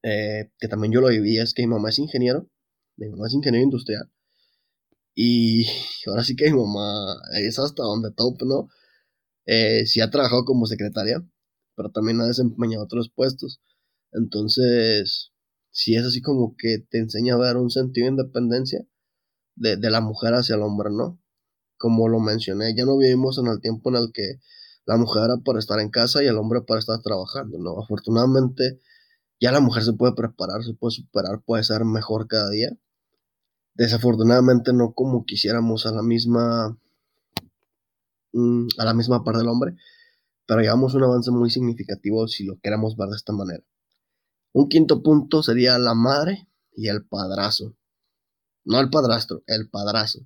eh, 0.02 0.50
que 0.58 0.68
también 0.68 0.92
yo 0.92 1.00
lo 1.00 1.08
viví 1.08 1.38
es 1.38 1.54
que 1.54 1.62
mi 1.62 1.68
mamá 1.68 1.90
es 1.90 1.98
ingeniero, 1.98 2.48
mi 2.96 3.08
mamá 3.08 3.26
es 3.28 3.34
ingeniero 3.34 3.64
industrial 3.64 4.10
y 5.14 5.66
ahora 6.06 6.24
sí 6.24 6.36
que 6.36 6.50
mi 6.50 6.58
mamá 6.58 7.16
es 7.40 7.58
hasta 7.58 7.82
donde 7.82 8.12
top, 8.12 8.42
¿no? 8.44 8.68
Eh, 9.46 9.86
sí 9.86 10.00
ha 10.00 10.10
trabajado 10.10 10.44
como 10.44 10.66
secretaria, 10.66 11.24
pero 11.76 11.90
también 11.90 12.20
ha 12.20 12.26
desempeñado 12.26 12.84
otros 12.84 13.10
puestos. 13.14 13.60
Entonces, 14.12 15.32
sí 15.70 15.96
es 15.96 16.04
así 16.04 16.22
como 16.22 16.56
que 16.56 16.78
te 16.90 16.98
enseña 16.98 17.34
a 17.34 17.38
ver 17.38 17.56
un 17.56 17.70
sentido 17.70 18.06
de 18.06 18.12
independencia 18.12 18.86
de, 19.56 19.76
de 19.76 19.90
la 19.90 20.00
mujer 20.00 20.34
hacia 20.34 20.56
el 20.56 20.62
hombre, 20.62 20.90
¿no? 20.92 21.20
Como 21.78 22.08
lo 22.08 22.20
mencioné, 22.20 22.74
ya 22.76 22.84
no 22.84 22.98
vivimos 22.98 23.38
en 23.38 23.48
el 23.48 23.60
tiempo 23.60 23.90
en 23.90 23.96
el 23.96 24.12
que 24.12 24.40
la 24.86 24.96
mujer 24.96 25.24
era 25.24 25.36
para 25.38 25.58
estar 25.58 25.80
en 25.80 25.90
casa 25.90 26.22
y 26.22 26.26
el 26.26 26.38
hombre 26.38 26.62
para 26.62 26.80
estar 26.80 27.00
trabajando, 27.02 27.58
¿no? 27.58 27.80
Afortunadamente, 27.80 28.80
ya 29.40 29.52
la 29.52 29.60
mujer 29.60 29.84
se 29.84 29.94
puede 29.94 30.14
preparar, 30.14 30.64
se 30.64 30.74
puede 30.74 30.92
superar, 30.92 31.42
puede 31.44 31.64
ser 31.64 31.84
mejor 31.84 32.28
cada 32.28 32.50
día 32.50 32.70
desafortunadamente 33.74 34.72
no 34.72 34.92
como 34.92 35.24
quisiéramos 35.24 35.86
a 35.86 35.92
la 35.92 36.02
misma 36.02 36.78
mm, 38.32 38.66
a 38.78 38.84
la 38.84 38.94
misma 38.94 39.24
par 39.24 39.36
del 39.36 39.48
hombre, 39.48 39.76
pero 40.46 40.60
llevamos 40.60 40.94
un 40.94 41.04
avance 41.04 41.30
muy 41.30 41.50
significativo 41.50 42.26
si 42.28 42.44
lo 42.44 42.58
queremos 42.60 42.96
ver 42.96 43.08
de 43.08 43.16
esta 43.16 43.32
manera. 43.32 43.64
Un 44.52 44.68
quinto 44.68 45.02
punto 45.02 45.42
sería 45.42 45.78
la 45.78 45.94
madre 45.94 46.48
y 46.72 46.88
el 46.88 47.04
padrazo. 47.06 47.74
No 48.64 48.80
el 48.80 48.90
padrastro, 48.90 49.42
el 49.46 49.70
padrazo. 49.70 50.20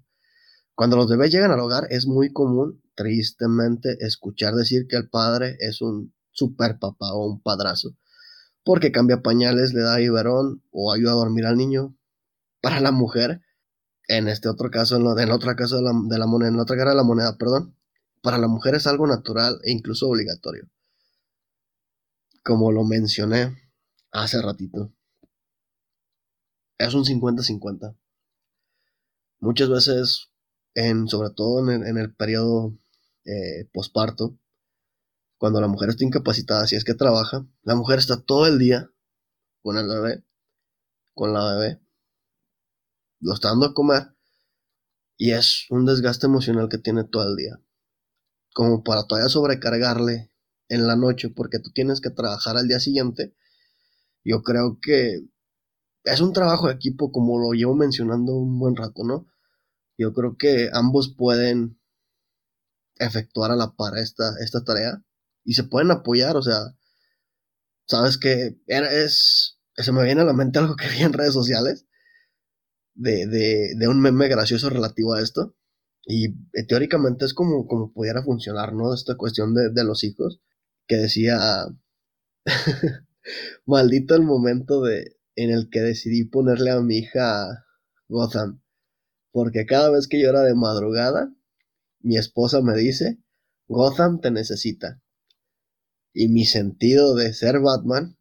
Cuando 0.74 0.96
los 0.96 1.08
bebés 1.08 1.30
llegan 1.30 1.52
al 1.52 1.60
hogar 1.60 1.86
es 1.90 2.06
muy 2.06 2.32
común, 2.32 2.82
tristemente, 2.94 3.96
escuchar 4.00 4.54
decir 4.54 4.86
que 4.88 4.96
el 4.96 5.08
padre 5.08 5.56
es 5.60 5.80
un 5.80 6.12
super 6.32 6.78
papá 6.78 7.14
o 7.14 7.26
un 7.26 7.40
padrazo, 7.40 7.96
porque 8.62 8.92
cambia 8.92 9.22
pañales, 9.22 9.72
le 9.72 9.80
da 9.80 9.96
biberón 9.96 10.62
o 10.70 10.92
ayuda 10.92 11.12
a 11.12 11.16
dormir 11.16 11.46
al 11.46 11.56
niño, 11.56 11.96
para 12.60 12.80
la 12.80 12.92
mujer, 12.92 13.42
en 14.08 14.28
este 14.28 14.48
otro 14.48 14.70
caso, 14.70 14.96
en, 14.96 15.04
lo, 15.04 15.18
en 15.18 15.30
otra 15.30 15.56
caso 15.56 15.76
de 15.76 15.82
la, 15.82 15.92
de 16.08 16.18
la 16.18 16.26
moneda, 16.26 16.48
en 16.50 16.60
otra 16.60 16.76
cara 16.76 16.90
de 16.90 16.96
la 16.96 17.02
moneda, 17.02 17.36
perdón, 17.36 17.76
para 18.22 18.38
la 18.38 18.48
mujer 18.48 18.74
es 18.74 18.86
algo 18.86 19.06
natural 19.06 19.60
e 19.62 19.72
incluso 19.72 20.08
obligatorio. 20.08 20.68
Como 22.44 22.72
lo 22.72 22.84
mencioné 22.84 23.56
hace 24.12 24.40
ratito. 24.40 24.92
Es 26.78 26.94
un 26.94 27.04
50-50. 27.04 27.96
Muchas 29.40 29.68
veces, 29.68 30.30
en, 30.74 31.08
sobre 31.08 31.30
todo 31.30 31.70
en 31.70 31.98
el, 31.98 32.14
periodo 32.14 32.76
eh, 33.24 33.68
posparto, 33.72 34.38
cuando 35.38 35.60
la 35.60 35.68
mujer 35.68 35.90
está 35.90 36.04
incapacitada, 36.04 36.66
si 36.66 36.76
es 36.76 36.84
que 36.84 36.94
trabaja, 36.94 37.46
la 37.62 37.74
mujer 37.74 37.98
está 37.98 38.20
todo 38.20 38.46
el 38.46 38.58
día 38.58 38.90
con 39.62 39.76
el 39.76 39.86
bebé, 39.86 40.24
con 41.14 41.32
la 41.32 41.54
bebé, 41.54 41.80
lo 43.20 43.34
está 43.34 43.48
dando 43.48 43.66
a 43.66 43.74
comer 43.74 44.16
y 45.16 45.32
es 45.32 45.66
un 45.70 45.86
desgaste 45.86 46.26
emocional 46.26 46.68
que 46.68 46.78
tiene 46.78 47.04
todo 47.04 47.28
el 47.28 47.36
día. 47.36 47.60
Como 48.54 48.82
para 48.82 49.06
todavía 49.06 49.28
sobrecargarle 49.28 50.30
en 50.68 50.86
la 50.86 50.96
noche 50.96 51.30
porque 51.30 51.58
tú 51.58 51.70
tienes 51.72 52.00
que 52.00 52.10
trabajar 52.10 52.56
al 52.56 52.68
día 52.68 52.80
siguiente. 52.80 53.34
Yo 54.24 54.42
creo 54.42 54.78
que 54.80 55.26
es 56.04 56.20
un 56.20 56.32
trabajo 56.32 56.68
de 56.68 56.74
equipo 56.74 57.12
como 57.12 57.38
lo 57.38 57.52
llevo 57.52 57.74
mencionando 57.74 58.34
un 58.34 58.58
buen 58.58 58.76
rato, 58.76 59.04
¿no? 59.04 59.26
Yo 59.98 60.12
creo 60.12 60.36
que 60.36 60.70
ambos 60.72 61.14
pueden 61.16 61.80
efectuar 62.98 63.50
a 63.50 63.56
la 63.56 63.74
par 63.74 63.96
esta, 63.96 64.34
esta 64.40 64.64
tarea 64.64 65.02
y 65.44 65.54
se 65.54 65.64
pueden 65.64 65.90
apoyar, 65.90 66.36
o 66.36 66.42
sea, 66.42 66.76
sabes 67.86 68.18
que 68.18 68.58
es, 68.66 69.58
se 69.74 69.92
me 69.92 70.04
viene 70.04 70.22
a 70.22 70.24
la 70.24 70.32
mente 70.32 70.58
algo 70.58 70.76
que 70.76 70.88
vi 70.88 71.02
en 71.02 71.12
redes 71.12 71.34
sociales 71.34 71.85
de, 72.96 73.88
un 73.88 74.00
meme 74.00 74.28
gracioso 74.28 74.70
relativo 74.70 75.14
a 75.14 75.22
esto. 75.22 75.54
Y 76.04 76.26
eh, 76.52 76.66
teóricamente 76.68 77.24
es 77.24 77.34
como, 77.34 77.66
como 77.66 77.92
pudiera 77.92 78.22
funcionar, 78.22 78.72
¿no? 78.72 78.94
Esta 78.94 79.16
cuestión 79.16 79.54
de, 79.54 79.70
de 79.70 79.84
los 79.84 80.04
hijos, 80.04 80.40
que 80.86 80.96
decía, 80.96 81.38
maldito 83.66 84.14
el 84.14 84.22
momento 84.22 84.82
de, 84.82 85.16
en 85.34 85.50
el 85.50 85.68
que 85.70 85.80
decidí 85.80 86.24
ponerle 86.24 86.70
a 86.70 86.80
mi 86.80 86.98
hija 86.98 87.66
Gotham, 88.08 88.62
porque 89.32 89.66
cada 89.66 89.90
vez 89.90 90.08
que 90.08 90.20
llora 90.20 90.42
de 90.42 90.54
madrugada, 90.54 91.32
mi 92.00 92.16
esposa 92.16 92.62
me 92.62 92.76
dice, 92.76 93.18
Gotham 93.68 94.20
te 94.20 94.30
necesita. 94.30 95.02
Y 96.12 96.28
mi 96.28 96.46
sentido 96.46 97.14
de 97.14 97.34
ser 97.34 97.60
Batman 97.60 98.16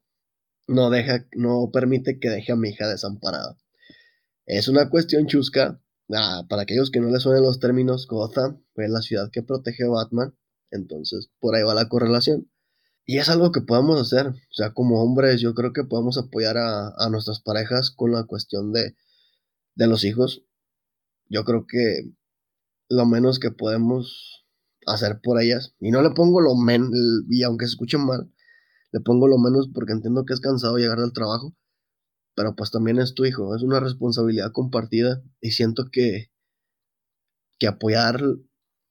no 0.67 0.89
deja, 0.89 1.27
no 1.33 1.69
permite 1.71 2.19
que 2.19 2.29
deje 2.29 2.51
a 2.51 2.55
mi 2.55 2.69
hija 2.69 2.89
desamparada. 2.89 3.57
Es 4.45 4.67
una 4.67 4.89
cuestión 4.89 5.27
chusca. 5.27 5.81
Ah, 6.13 6.43
para 6.47 6.63
aquellos 6.63 6.91
que 6.91 6.99
no 6.99 7.09
les 7.09 7.23
suenen 7.23 7.43
los 7.43 7.59
términos, 7.59 8.07
Gotham 8.07 8.61
es 8.75 8.89
la 8.89 9.01
ciudad 9.01 9.31
que 9.31 9.43
protege 9.43 9.85
a 9.85 9.89
Batman. 9.89 10.35
Entonces, 10.71 11.29
por 11.39 11.55
ahí 11.55 11.63
va 11.63 11.73
la 11.73 11.89
correlación. 11.89 12.49
Y 13.05 13.17
es 13.17 13.29
algo 13.29 13.51
que 13.51 13.61
podemos 13.61 13.99
hacer. 14.01 14.27
O 14.27 14.53
sea, 14.53 14.73
como 14.73 15.01
hombres, 15.01 15.41
yo 15.41 15.53
creo 15.53 15.73
que 15.73 15.83
podemos 15.83 16.17
apoyar 16.17 16.57
a, 16.57 17.09
nuestras 17.09 17.39
parejas 17.41 17.91
con 17.91 18.11
la 18.11 18.25
cuestión 18.25 18.71
de, 18.71 18.95
de 19.75 19.87
los 19.87 20.03
hijos. 20.03 20.43
Yo 21.29 21.43
creo 21.43 21.65
que 21.67 22.11
lo 22.89 23.05
menos 23.05 23.39
que 23.39 23.51
podemos 23.51 24.45
hacer 24.85 25.19
por 25.21 25.41
ellas, 25.41 25.73
y 25.79 25.91
no 25.91 26.01
le 26.01 26.11
pongo 26.11 26.41
lo 26.41 26.55
menos, 26.55 26.91
y 27.29 27.43
aunque 27.43 27.65
se 27.65 27.71
escuche 27.71 27.97
mal, 27.97 28.31
le 28.91 28.99
pongo 28.99 29.27
lo 29.27 29.37
menos 29.37 29.69
porque 29.73 29.93
entiendo 29.93 30.25
que 30.25 30.33
es 30.33 30.39
cansado 30.39 30.77
llegar 30.77 30.99
del 30.99 31.13
trabajo, 31.13 31.55
pero 32.35 32.55
pues 32.55 32.69
también 32.69 32.99
es 32.99 33.13
tu 33.13 33.25
hijo, 33.25 33.55
es 33.55 33.63
una 33.63 33.79
responsabilidad 33.79 34.51
compartida 34.51 35.23
y 35.41 35.51
siento 35.51 35.85
que, 35.91 36.31
que 37.57 37.67
apoyar, 37.67 38.21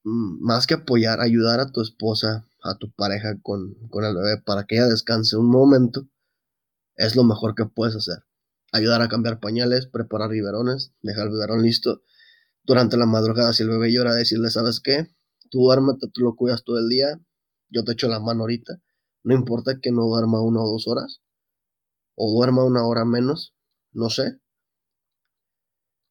mm, 0.04 0.42
más 0.44 0.66
que 0.66 0.74
apoyar, 0.74 1.20
ayudar 1.20 1.60
a 1.60 1.70
tu 1.70 1.82
esposa, 1.82 2.48
a 2.62 2.78
tu 2.78 2.90
pareja 2.92 3.38
con, 3.42 3.74
con 3.90 4.04
el 4.04 4.14
bebé 4.14 4.42
para 4.44 4.64
que 4.64 4.76
ella 4.76 4.88
descanse 4.88 5.36
un 5.36 5.50
momento, 5.50 6.08
es 6.96 7.16
lo 7.16 7.24
mejor 7.24 7.54
que 7.54 7.66
puedes 7.66 7.94
hacer. 7.96 8.24
Ayudar 8.72 9.02
a 9.02 9.08
cambiar 9.08 9.40
pañales, 9.40 9.86
preparar 9.86 10.30
biberones, 10.30 10.92
dejar 11.02 11.26
el 11.26 11.32
biberón 11.32 11.62
listo. 11.62 12.02
Durante 12.64 12.96
la 12.96 13.06
madrugada, 13.06 13.52
si 13.52 13.62
el 13.62 13.68
bebé 13.68 13.92
llora, 13.92 14.14
decirle, 14.14 14.50
¿sabes 14.50 14.80
qué? 14.80 15.14
Tú 15.50 15.60
duérmete, 15.60 16.08
tú 16.12 16.22
lo 16.22 16.34
cuidas 16.34 16.64
todo 16.64 16.78
el 16.78 16.88
día, 16.88 17.20
yo 17.68 17.84
te 17.84 17.92
echo 17.92 18.08
la 18.08 18.20
mano 18.20 18.40
ahorita. 18.40 18.80
No 19.22 19.34
importa 19.34 19.78
que 19.80 19.92
no 19.92 20.06
duerma 20.06 20.40
una 20.40 20.62
o 20.62 20.70
dos 20.70 20.88
horas, 20.88 21.20
o 22.14 22.32
duerma 22.32 22.64
una 22.64 22.86
hora 22.86 23.04
menos, 23.04 23.54
no 23.92 24.10
sé. 24.10 24.40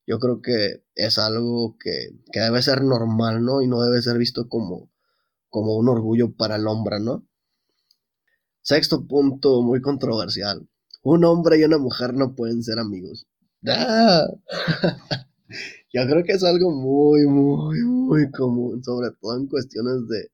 Yo 0.06 0.20
creo 0.20 0.42
que 0.42 0.84
es 0.96 1.18
algo 1.18 1.78
que, 1.80 2.10
debe 2.34 2.62
ser 2.62 2.84
normal, 2.84 3.44
¿no? 3.44 3.62
Y 3.62 3.68
no 3.68 3.82
debe 3.82 4.02
ser 4.02 4.18
visto 4.18 4.50
como, 4.50 4.92
como 5.50 5.78
un 5.78 5.88
orgullo 5.88 6.36
para 6.36 6.58
el 6.58 6.68
hombre, 6.68 7.00
¿no? 7.00 7.26
Sexto 8.62 9.08
punto 9.08 9.62
muy 9.62 9.82
controversial. 9.82 10.68
Un 11.04 11.26
hombre 11.26 11.60
y 11.60 11.64
una 11.64 11.78
mujer 11.78 12.14
no 12.14 12.36
pueden 12.36 12.64
ser 12.64 12.80
amigos. 12.80 13.28
¡Ah! 13.68 14.26
Yo 15.94 16.02
creo 16.08 16.24
que 16.24 16.34
es 16.34 16.44
algo 16.44 16.72
muy, 16.72 17.26
muy, 17.28 17.82
muy 17.84 18.32
común, 18.32 18.84
sobre 18.84 19.12
todo 19.22 19.38
en 19.38 19.48
cuestiones 19.48 20.08
de, 20.08 20.32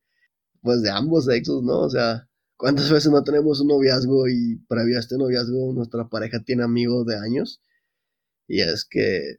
pues 0.62 0.82
de 0.82 0.90
ambos 0.90 1.26
sexos, 1.26 1.62
¿no? 1.62 1.80
O 1.80 1.90
sea, 1.90 2.29
¿cuántas 2.60 2.90
veces 2.90 3.10
no 3.10 3.24
tenemos 3.24 3.60
un 3.62 3.68
noviazgo 3.68 4.28
y 4.28 4.56
previo 4.68 4.98
a 4.98 5.00
este 5.00 5.16
noviazgo 5.16 5.72
nuestra 5.72 6.08
pareja 6.08 6.44
tiene 6.44 6.62
amigos 6.62 7.06
de 7.06 7.16
años? 7.16 7.62
Y 8.46 8.60
es 8.60 8.84
que 8.84 9.38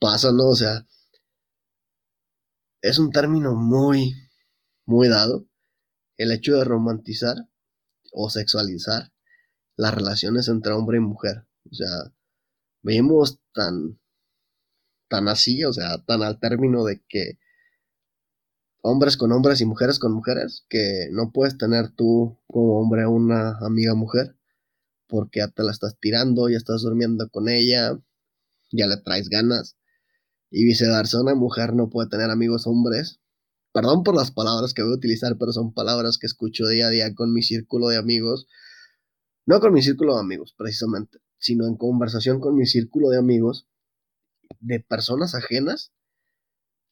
pasa, 0.00 0.32
¿no? 0.32 0.48
O 0.48 0.56
sea, 0.56 0.86
es 2.80 2.98
un 2.98 3.10
término 3.10 3.54
muy, 3.54 4.14
muy 4.86 5.08
dado. 5.08 5.46
El 6.16 6.32
hecho 6.32 6.56
de 6.56 6.64
romantizar 6.64 7.36
o 8.12 8.30
sexualizar 8.30 9.12
las 9.76 9.92
relaciones 9.92 10.48
entre 10.48 10.72
hombre 10.72 10.98
y 10.98 11.00
mujer. 11.00 11.46
O 11.70 11.74
sea, 11.74 12.14
vemos 12.82 13.40
tan, 13.52 14.00
tan 15.08 15.28
así, 15.28 15.64
o 15.64 15.72
sea, 15.72 15.98
tan 16.06 16.22
al 16.22 16.38
término 16.40 16.84
de 16.84 17.02
que 17.06 17.38
hombres 18.86 19.16
con 19.16 19.32
hombres 19.32 19.62
y 19.62 19.64
mujeres 19.64 19.98
con 19.98 20.12
mujeres, 20.12 20.66
que 20.68 21.08
no 21.10 21.32
puedes 21.32 21.56
tener 21.56 21.88
tú 21.88 22.38
como 22.46 22.78
hombre 22.78 23.06
una 23.06 23.56
amiga 23.60 23.94
mujer, 23.94 24.36
porque 25.06 25.40
ya 25.40 25.48
te 25.48 25.62
la 25.62 25.72
estás 25.72 25.96
tirando, 25.98 26.50
ya 26.50 26.58
estás 26.58 26.82
durmiendo 26.82 27.26
con 27.30 27.48
ella, 27.48 27.98
ya 28.72 28.86
le 28.86 28.98
traes 28.98 29.30
ganas, 29.30 29.78
y 30.50 30.66
viceversa, 30.66 31.22
una 31.22 31.34
mujer 31.34 31.72
no 31.72 31.88
puede 31.88 32.10
tener 32.10 32.28
amigos 32.28 32.66
hombres. 32.66 33.20
Perdón 33.72 34.02
por 34.04 34.14
las 34.14 34.30
palabras 34.30 34.74
que 34.74 34.82
voy 34.82 34.92
a 34.92 34.96
utilizar, 34.96 35.38
pero 35.38 35.52
son 35.52 35.72
palabras 35.72 36.18
que 36.18 36.26
escucho 36.26 36.68
día 36.68 36.88
a 36.88 36.90
día 36.90 37.14
con 37.14 37.32
mi 37.32 37.42
círculo 37.42 37.88
de 37.88 37.96
amigos. 37.96 38.46
No 39.46 39.60
con 39.60 39.72
mi 39.72 39.80
círculo 39.80 40.14
de 40.14 40.20
amigos, 40.20 40.54
precisamente, 40.58 41.20
sino 41.38 41.66
en 41.66 41.76
conversación 41.76 42.38
con 42.38 42.54
mi 42.54 42.66
círculo 42.66 43.08
de 43.08 43.16
amigos 43.16 43.66
de 44.60 44.80
personas 44.80 45.34
ajenas 45.34 45.92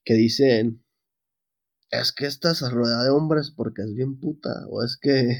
que 0.04 0.14
dicen, 0.14 0.82
es 1.92 2.10
que 2.12 2.26
estás 2.26 2.60
rodeada 2.72 3.04
de 3.04 3.10
hombres 3.10 3.52
porque 3.54 3.82
es 3.82 3.94
bien 3.94 4.18
puta, 4.18 4.66
o 4.70 4.82
es 4.82 4.96
que 4.96 5.36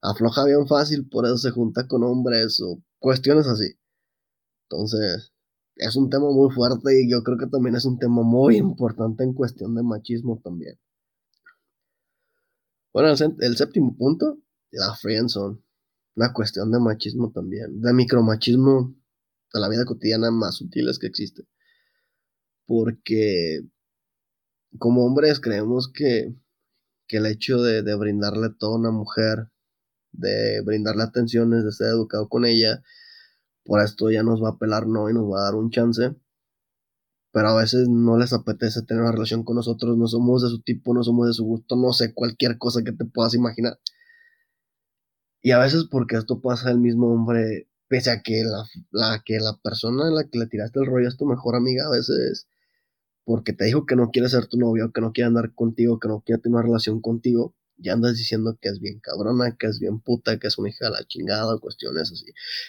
afloja 0.00 0.44
bien 0.44 0.66
fácil, 0.66 1.08
por 1.08 1.26
eso 1.26 1.36
se 1.36 1.50
junta 1.50 1.88
con 1.88 2.04
hombres, 2.04 2.60
o 2.60 2.80
cuestiones 3.00 3.48
así. 3.48 3.74
Entonces, 4.70 5.32
es 5.76 5.96
un 5.96 6.08
tema 6.08 6.30
muy 6.30 6.54
fuerte 6.54 7.02
y 7.02 7.10
yo 7.10 7.22
creo 7.24 7.36
que 7.36 7.48
también 7.48 7.74
es 7.76 7.84
un 7.84 7.98
tema 7.98 8.22
muy 8.22 8.56
importante 8.56 9.24
en 9.24 9.34
cuestión 9.34 9.74
de 9.74 9.82
machismo 9.82 10.40
también. 10.42 10.78
Bueno, 12.92 13.08
el, 13.40 13.56
séptimo 13.56 13.96
punto, 13.96 14.38
la 14.70 14.94
friendzone. 14.94 15.58
Una 16.14 16.32
cuestión 16.32 16.70
de 16.70 16.78
machismo 16.78 17.32
también, 17.32 17.80
de 17.80 17.92
micromachismo 17.92 18.94
de 19.52 19.60
la 19.60 19.68
vida 19.68 19.84
cotidiana 19.86 20.30
más 20.30 20.56
sutiles 20.56 20.98
que 20.98 21.06
existe. 21.06 21.44
Porque 22.66 23.62
como 24.78 25.04
hombres 25.04 25.40
creemos 25.40 25.90
que, 25.92 26.34
que 27.06 27.18
el 27.18 27.26
hecho 27.26 27.62
de, 27.62 27.82
de 27.82 27.94
brindarle 27.94 28.50
todo 28.50 28.74
a 28.74 28.78
una 28.78 28.90
mujer, 28.90 29.48
de 30.12 30.60
brindarle 30.62 31.02
atenciones, 31.02 31.64
de 31.64 31.72
ser 31.72 31.88
educado 31.88 32.28
con 32.28 32.44
ella, 32.44 32.82
por 33.64 33.82
esto 33.82 34.10
ya 34.10 34.22
nos 34.22 34.42
va 34.42 34.50
a 34.50 34.58
pelar 34.58 34.86
no 34.86 35.08
y 35.10 35.14
nos 35.14 35.24
va 35.30 35.40
a 35.40 35.44
dar 35.44 35.54
un 35.54 35.70
chance. 35.70 36.14
Pero 37.32 37.48
a 37.48 37.56
veces 37.56 37.88
no 37.88 38.18
les 38.18 38.32
apetece 38.32 38.82
tener 38.82 39.02
una 39.02 39.12
relación 39.12 39.42
con 39.42 39.56
nosotros, 39.56 39.96
no 39.96 40.06
somos 40.06 40.42
de 40.42 40.48
su 40.48 40.60
tipo, 40.60 40.92
no 40.92 41.02
somos 41.02 41.28
de 41.28 41.32
su 41.32 41.44
gusto, 41.44 41.76
no 41.76 41.92
sé, 41.92 42.12
cualquier 42.12 42.58
cosa 42.58 42.82
que 42.84 42.92
te 42.92 43.06
puedas 43.06 43.34
imaginar. 43.34 43.78
Y 45.42 45.52
a 45.52 45.58
veces 45.58 45.84
porque 45.90 46.16
esto 46.16 46.40
pasa 46.40 46.70
el 46.70 46.78
mismo 46.78 47.12
hombre, 47.12 47.68
pese 47.88 48.10
a 48.10 48.22
que 48.22 48.44
la, 48.44 48.64
la, 48.90 49.22
que 49.24 49.38
la 49.40 49.58
persona 49.62 50.08
en 50.08 50.14
la 50.14 50.24
que 50.28 50.38
le 50.38 50.46
tiraste 50.46 50.80
el 50.80 50.86
rollo 50.86 51.08
es 51.08 51.16
tu 51.16 51.26
mejor 51.26 51.56
amiga, 51.56 51.86
a 51.86 51.90
veces 51.90 52.46
porque 53.24 53.52
te 53.52 53.64
dijo 53.64 53.86
que 53.86 53.96
no 53.96 54.10
quiere 54.10 54.28
ser 54.28 54.46
tu 54.46 54.58
novio, 54.58 54.92
que 54.92 55.00
no 55.00 55.12
quiere 55.12 55.28
andar 55.28 55.54
contigo, 55.54 55.98
que 55.98 56.08
no 56.08 56.22
quiere 56.24 56.40
tener 56.40 56.54
una 56.54 56.62
relación 56.62 57.00
contigo, 57.00 57.54
ya 57.76 57.94
andas 57.94 58.16
diciendo 58.16 58.58
que 58.60 58.68
es 58.68 58.80
bien 58.80 59.00
cabrona, 59.00 59.56
que 59.56 59.66
es 59.66 59.78
bien 59.78 60.00
puta, 60.00 60.38
que 60.38 60.48
es 60.48 60.58
una 60.58 60.70
hija 60.70 60.86
de 60.86 60.92
la 60.92 61.04
chingada, 61.04 61.58
cuestiones 61.58 62.12
así. 62.12 62.26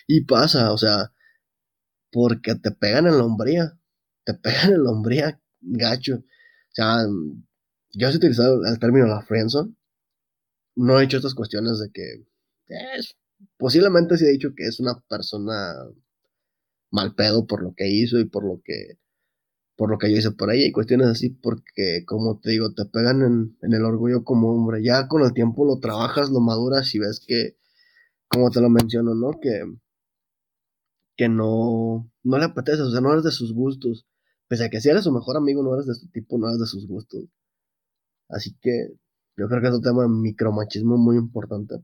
Y 0.07 0.25
pasa, 0.25 0.71
o 0.71 0.77
sea, 0.77 1.13
porque 2.11 2.55
te 2.55 2.71
pegan 2.71 3.07
en 3.07 3.17
la 3.17 3.23
hombría, 3.25 3.79
te 4.23 4.33
pegan 4.43 4.73
en 4.73 4.83
la 4.83 4.91
hombría, 4.91 5.41
gacho. 5.61 6.15
O 6.15 6.75
sea, 6.75 7.05
yo 7.93 8.07
he 8.07 8.15
utilizado 8.15 8.65
el 8.65 8.79
término 8.79 9.07
la 9.07 9.21
friendzone, 9.21 9.75
no 10.75 10.99
he 10.99 11.03
hecho 11.03 11.17
estas 11.17 11.35
cuestiones 11.35 11.79
de 11.79 11.91
que 11.91 12.25
es, 12.67 13.15
posiblemente 13.57 14.17
sí 14.17 14.25
he 14.25 14.31
dicho 14.31 14.53
que 14.55 14.65
es 14.65 14.79
una 14.79 14.99
persona 15.07 15.75
mal 16.91 17.13
pedo 17.15 17.45
por 17.45 17.61
lo 17.61 17.73
que 17.75 17.89
hizo 17.89 18.19
y 18.19 18.25
por 18.25 18.43
lo 18.43 18.61
que 18.63 18.97
por 19.75 19.89
lo 19.89 19.97
que 19.97 20.11
yo 20.11 20.17
hice 20.17 20.31
por 20.31 20.49
ahí, 20.49 20.65
y 20.65 20.71
cuestiones 20.71 21.07
así, 21.07 21.29
porque 21.29 22.03
como 22.05 22.39
te 22.39 22.51
digo, 22.51 22.73
te 22.73 22.85
pegan 22.85 23.21
en, 23.61 23.73
el 23.73 23.85
orgullo 23.85 24.23
como 24.23 24.51
hombre. 24.51 24.83
Ya 24.83 25.07
con 25.07 25.23
el 25.23 25.33
tiempo 25.33 25.65
lo 25.65 25.79
trabajas, 25.79 26.29
lo 26.29 26.39
maduras 26.41 26.93
y 26.95 26.99
ves 26.99 27.23
que, 27.25 27.57
como 28.27 28.51
te 28.51 28.61
lo 28.61 28.69
menciono, 28.69 29.15
¿no? 29.15 29.39
Que, 29.41 29.63
que 31.17 31.29
no, 31.29 32.11
no 32.23 32.37
le 32.37 32.45
apetece, 32.45 32.81
o 32.81 32.91
sea, 32.91 33.01
no 33.01 33.11
eres 33.13 33.23
de 33.23 33.31
sus 33.31 33.53
gustos. 33.53 34.07
Pese 34.47 34.65
a 34.65 34.69
que 34.69 34.81
si 34.81 34.89
eres 34.89 35.03
su 35.05 35.11
mejor 35.11 35.37
amigo, 35.37 35.63
no 35.63 35.73
eres 35.73 35.87
de 35.87 35.95
su 35.95 36.09
tipo, 36.09 36.37
no 36.37 36.47
eres 36.49 36.59
de 36.59 36.67
sus 36.67 36.87
gustos. 36.87 37.25
Así 38.29 38.55
que 38.61 38.89
yo 39.37 39.47
creo 39.47 39.61
que 39.61 39.67
es 39.67 39.73
un 39.73 39.81
tema 39.81 40.03
de 40.03 40.09
micromachismo 40.09 40.97
muy 40.97 41.17
importante. 41.17 41.75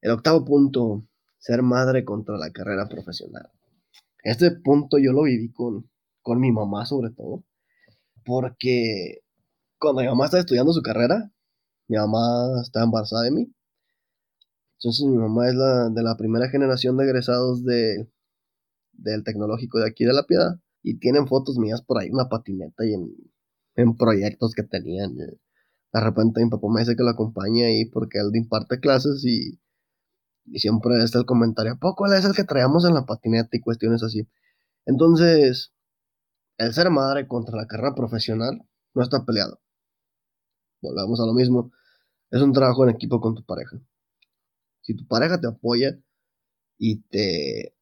El 0.00 0.10
octavo 0.10 0.44
punto, 0.44 1.06
ser 1.38 1.62
madre 1.62 2.04
contra 2.04 2.36
la 2.36 2.50
carrera 2.50 2.88
profesional. 2.88 3.50
Este 4.24 4.50
punto 4.50 4.98
yo 4.98 5.12
lo 5.12 5.22
viví 5.22 5.52
con, 5.52 5.88
con 6.22 6.40
mi 6.40 6.52
mamá 6.52 6.86
sobre 6.86 7.10
todo, 7.10 7.44
porque 8.24 9.20
cuando 9.78 10.02
mi 10.02 10.08
mamá 10.08 10.26
estaba 10.26 10.40
estudiando 10.40 10.72
su 10.72 10.82
carrera, 10.82 11.32
mi 11.88 11.96
mamá 11.96 12.62
estaba 12.62 12.84
embarazada 12.84 13.24
de 13.24 13.32
mí. 13.32 13.54
Entonces 14.78 15.06
mi 15.06 15.16
mamá 15.16 15.48
es 15.48 15.54
la 15.54 15.90
de 15.90 16.02
la 16.02 16.16
primera 16.16 16.48
generación 16.48 16.96
de 16.96 17.04
egresados 17.04 17.64
de, 17.64 18.08
del 18.92 19.24
tecnológico 19.24 19.78
de 19.78 19.86
aquí 19.88 20.04
de 20.04 20.12
La 20.12 20.24
Piedad 20.24 20.60
y 20.82 20.98
tienen 20.98 21.26
fotos 21.26 21.58
mías 21.58 21.82
por 21.82 21.98
ahí, 21.98 22.10
una 22.10 22.28
patineta 22.28 22.84
y 22.84 22.94
en, 22.94 23.14
en 23.76 23.96
proyectos 23.96 24.54
que 24.54 24.62
tenían. 24.64 25.14
De 25.14 26.00
repente 26.00 26.42
mi 26.44 26.50
papá 26.50 26.68
me 26.70 26.80
dice 26.80 26.96
que 26.96 27.02
lo 27.04 27.10
acompañe 27.10 27.64
ahí 27.64 27.84
porque 27.86 28.18
él 28.18 28.30
imparte 28.34 28.80
clases 28.80 29.24
y, 29.24 29.60
y 30.46 30.58
siempre 30.58 30.96
está 31.02 31.18
el 31.18 31.26
comentario, 31.26 31.78
¿poco 31.80 32.06
es 32.12 32.24
el 32.24 32.34
que 32.34 32.44
traíamos 32.44 32.84
en 32.84 32.94
la 32.94 33.06
patineta 33.06 33.50
y 33.52 33.60
cuestiones 33.60 34.02
así? 34.02 34.28
Entonces, 34.86 35.71
el 36.62 36.72
ser 36.74 36.90
madre 36.90 37.26
contra 37.26 37.56
la 37.56 37.66
carrera 37.66 37.94
profesional 37.94 38.62
no 38.94 39.02
está 39.02 39.24
peleado. 39.24 39.60
Volvamos 40.80 41.20
a 41.20 41.26
lo 41.26 41.34
mismo. 41.34 41.72
Es 42.30 42.40
un 42.40 42.52
trabajo 42.52 42.84
en 42.84 42.90
equipo 42.90 43.20
con 43.20 43.34
tu 43.34 43.44
pareja. 43.44 43.78
Si 44.82 44.94
tu 44.94 45.06
pareja 45.06 45.40
te 45.40 45.48
apoya 45.48 45.98
y 46.78 47.02
te 47.02 47.76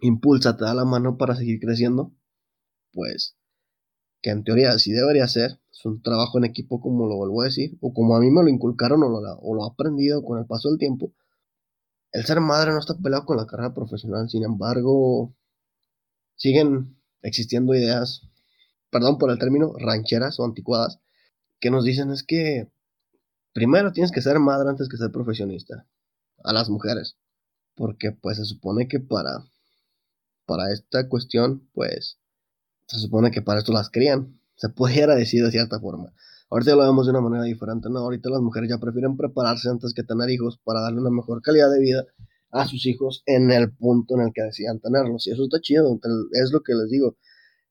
impulsa, 0.00 0.56
te 0.56 0.64
da 0.64 0.74
la 0.74 0.84
mano 0.84 1.16
para 1.16 1.36
seguir 1.36 1.60
creciendo, 1.60 2.12
pues 2.92 3.36
que 4.22 4.30
en 4.30 4.44
teoría 4.44 4.78
sí 4.78 4.92
debería 4.92 5.26
ser, 5.28 5.60
es 5.72 5.84
un 5.84 6.02
trabajo 6.02 6.38
en 6.38 6.44
equipo 6.44 6.80
como 6.80 7.06
lo 7.06 7.16
vuelvo 7.16 7.42
a 7.42 7.46
decir, 7.46 7.78
o 7.80 7.94
como 7.94 8.16
a 8.16 8.20
mí 8.20 8.30
me 8.30 8.42
lo 8.42 8.48
inculcaron 8.48 9.02
o 9.02 9.08
lo, 9.08 9.18
o 9.18 9.54
lo 9.54 9.64
he 9.64 9.70
aprendido 9.70 10.22
con 10.22 10.38
el 10.38 10.46
paso 10.46 10.68
del 10.68 10.78
tiempo. 10.78 11.12
El 12.12 12.24
ser 12.24 12.40
madre 12.40 12.72
no 12.72 12.78
está 12.78 12.94
peleado 12.98 13.24
con 13.24 13.36
la 13.36 13.46
carrera 13.46 13.72
profesional, 13.72 14.28
sin 14.28 14.44
embargo, 14.44 15.34
siguen 16.36 16.99
existiendo 17.22 17.74
ideas, 17.74 18.22
perdón 18.90 19.18
por 19.18 19.30
el 19.30 19.38
término, 19.38 19.74
rancheras 19.78 20.40
o 20.40 20.44
anticuadas, 20.44 21.00
que 21.60 21.70
nos 21.70 21.84
dicen 21.84 22.10
es 22.10 22.22
que 22.22 22.70
primero 23.52 23.92
tienes 23.92 24.12
que 24.12 24.22
ser 24.22 24.38
madre 24.38 24.68
antes 24.68 24.88
que 24.88 24.96
ser 24.96 25.10
profesionista, 25.10 25.86
a 26.44 26.52
las 26.52 26.70
mujeres, 26.70 27.16
porque 27.74 28.12
pues 28.12 28.38
se 28.38 28.44
supone 28.44 28.88
que 28.88 29.00
para, 29.00 29.44
para 30.46 30.72
esta 30.72 31.08
cuestión, 31.08 31.68
pues 31.72 32.18
se 32.86 32.98
supone 32.98 33.30
que 33.30 33.42
para 33.42 33.60
esto 33.60 33.72
las 33.72 33.90
crían, 33.90 34.40
se 34.56 34.68
pudiera 34.68 35.14
decir 35.14 35.44
de 35.44 35.50
cierta 35.50 35.80
forma. 35.80 36.12
Ahorita 36.50 36.74
lo 36.74 36.82
vemos 36.82 37.06
de 37.06 37.12
una 37.12 37.20
manera 37.20 37.44
diferente, 37.44 37.88
¿no? 37.88 38.00
Ahorita 38.00 38.28
las 38.28 38.40
mujeres 38.40 38.68
ya 38.68 38.78
prefieren 38.78 39.16
prepararse 39.16 39.68
antes 39.68 39.94
que 39.94 40.02
tener 40.02 40.28
hijos 40.30 40.58
para 40.64 40.80
darle 40.80 41.00
una 41.00 41.10
mejor 41.10 41.42
calidad 41.42 41.70
de 41.70 41.78
vida 41.78 42.04
a 42.50 42.66
sus 42.66 42.86
hijos 42.86 43.22
en 43.26 43.50
el 43.50 43.72
punto 43.72 44.14
en 44.16 44.22
el 44.22 44.32
que 44.32 44.42
decían 44.42 44.80
tenerlos. 44.80 45.26
Y 45.26 45.30
eso 45.30 45.44
está 45.44 45.60
chido, 45.60 45.98
es 46.32 46.52
lo 46.52 46.62
que 46.62 46.74
les 46.74 46.90
digo. 46.90 47.16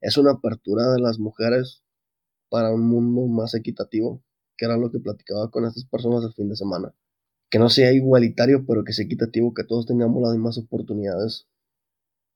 Es 0.02 0.18
una 0.18 0.32
apertura 0.32 0.94
de 0.94 1.02
las 1.02 1.20
mujeres 1.20 1.84
para 2.50 2.74
un 2.74 2.86
mundo 2.88 3.28
más 3.28 3.54
equitativo, 3.54 4.24
que 4.58 4.66
era 4.66 4.78
lo 4.78 4.92
que 4.92 5.00
platicaba 5.00 5.52
con 5.52 5.66
estas 5.66 5.86
personas 5.86 6.24
el 6.24 6.34
fin 6.34 6.50
de 6.50 6.56
semana. 6.56 6.94
Que 7.50 7.60
no 7.60 7.70
sea 7.70 7.92
igualitario, 7.92 8.66
pero 8.66 8.84
que 8.84 8.94
sea 8.94 9.06
equitativo, 9.06 9.54
que 9.54 9.64
todos 9.64 9.86
tengamos 9.86 10.22
las 10.22 10.34
mismas 10.34 10.58
oportunidades 10.58 11.48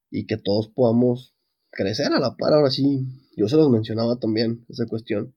y 0.10 0.26
que 0.26 0.38
todos 0.38 0.68
podamos 0.68 1.36
crecer 1.72 2.12
a 2.14 2.20
la 2.20 2.36
par. 2.36 2.54
Ahora 2.54 2.72
sí, 2.72 3.08
yo 3.38 3.48
se 3.48 3.56
los 3.56 3.70
mencionaba 3.70 4.18
también, 4.20 4.66
esa 4.70 4.86
cuestión. 4.86 5.36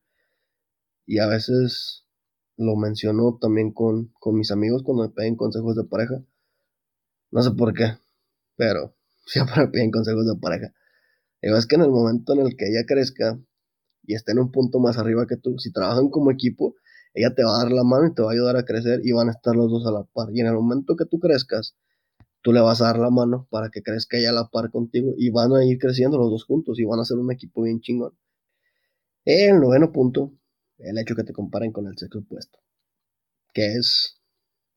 Y 1.07 1.19
a 1.19 1.27
veces 1.27 2.05
lo 2.57 2.75
menciono 2.75 3.39
también 3.41 3.73
con, 3.73 4.13
con 4.19 4.37
mis 4.37 4.51
amigos 4.51 4.83
cuando 4.83 5.05
me 5.05 5.11
piden 5.11 5.37
consejos 5.37 5.77
de 5.77 5.85
pareja 5.85 6.25
no 7.31 7.43
sé 7.43 7.51
por 7.53 7.75
qué, 7.75 7.99
pero 8.57 8.95
siempre 9.27 9.63
me 9.63 9.69
piden 9.69 9.91
consejos 9.91 10.27
de 10.27 10.41
pareja. 10.41 10.73
Digo, 11.43 11.57
es 11.57 11.67
que 11.67 11.77
en 11.77 11.83
el 11.83 11.91
momento 11.91 12.33
en 12.33 12.41
el 12.41 12.57
que 12.57 12.67
ella 12.69 12.85
crezca 12.87 13.39
y 14.05 14.15
esté 14.15 14.33
en 14.33 14.39
un 14.39 14.51
punto 14.51 14.79
más 14.79 14.99
arriba 14.99 15.27
que 15.27 15.37
tú, 15.37 15.59
si 15.59 15.73
trabajan 15.73 16.09
como 16.09 16.31
equipo, 16.31 16.75
ella 17.15 17.35
te 17.35 17.43
va 17.45 17.57
a 17.57 17.65
dar 17.65 17.73
la 17.73 17.83
mano 17.83 18.09
y 18.09 18.15
te 18.15 18.23
va 18.23 18.31
a 18.31 18.33
ayudar 18.33 18.57
a 18.57 18.65
crecer 18.65 19.01
y 19.03 19.13
van 19.13 19.29
a 19.29 19.33
estar 19.33 19.57
los 19.57 19.71
dos 19.71 19.87
a 19.87 19.91
la 19.91 20.05
par. 20.05 20.29
Y 20.33 20.41
en 20.41 20.47
el 20.47 20.55
momento 20.55 20.97
que 20.97 21.07
tú 21.07 21.19
crezcas, 21.19 21.77
tú 22.43 22.53
le 22.53 22.61
vas 22.61 22.81
a 22.81 22.85
dar 22.85 22.99
la 22.99 23.11
mano 23.11 23.49
para 23.51 23.71
que 23.71 23.83
crezca 23.83 24.19
ella 24.19 24.31
a 24.31 24.35
la 24.35 24.49
par 24.49 24.71
contigo 24.71 25.15
y 25.17 25.31
van 25.31 25.53
a 25.53 25.65
ir 25.65 25.79
creciendo 25.79 26.19
los 26.19 26.31
dos 26.31 26.45
juntos 26.45 26.79
y 26.79 26.85
van 26.85 27.01
a 27.01 27.05
ser 27.05 27.17
un 27.19 27.33
equipo 27.33 27.63
bien 27.63 27.81
chingón. 27.81 28.17
El 29.25 29.61
noveno 29.61 29.91
punto, 29.93 30.33
el 30.79 30.99
hecho 30.99 31.17
que 31.17 31.25
te 31.25 31.33
comparen 31.33 31.73
con 31.73 31.87
el 31.87 31.97
sexo 31.99 32.21
opuesto, 32.21 32.61
que 33.53 33.75
es 33.75 34.16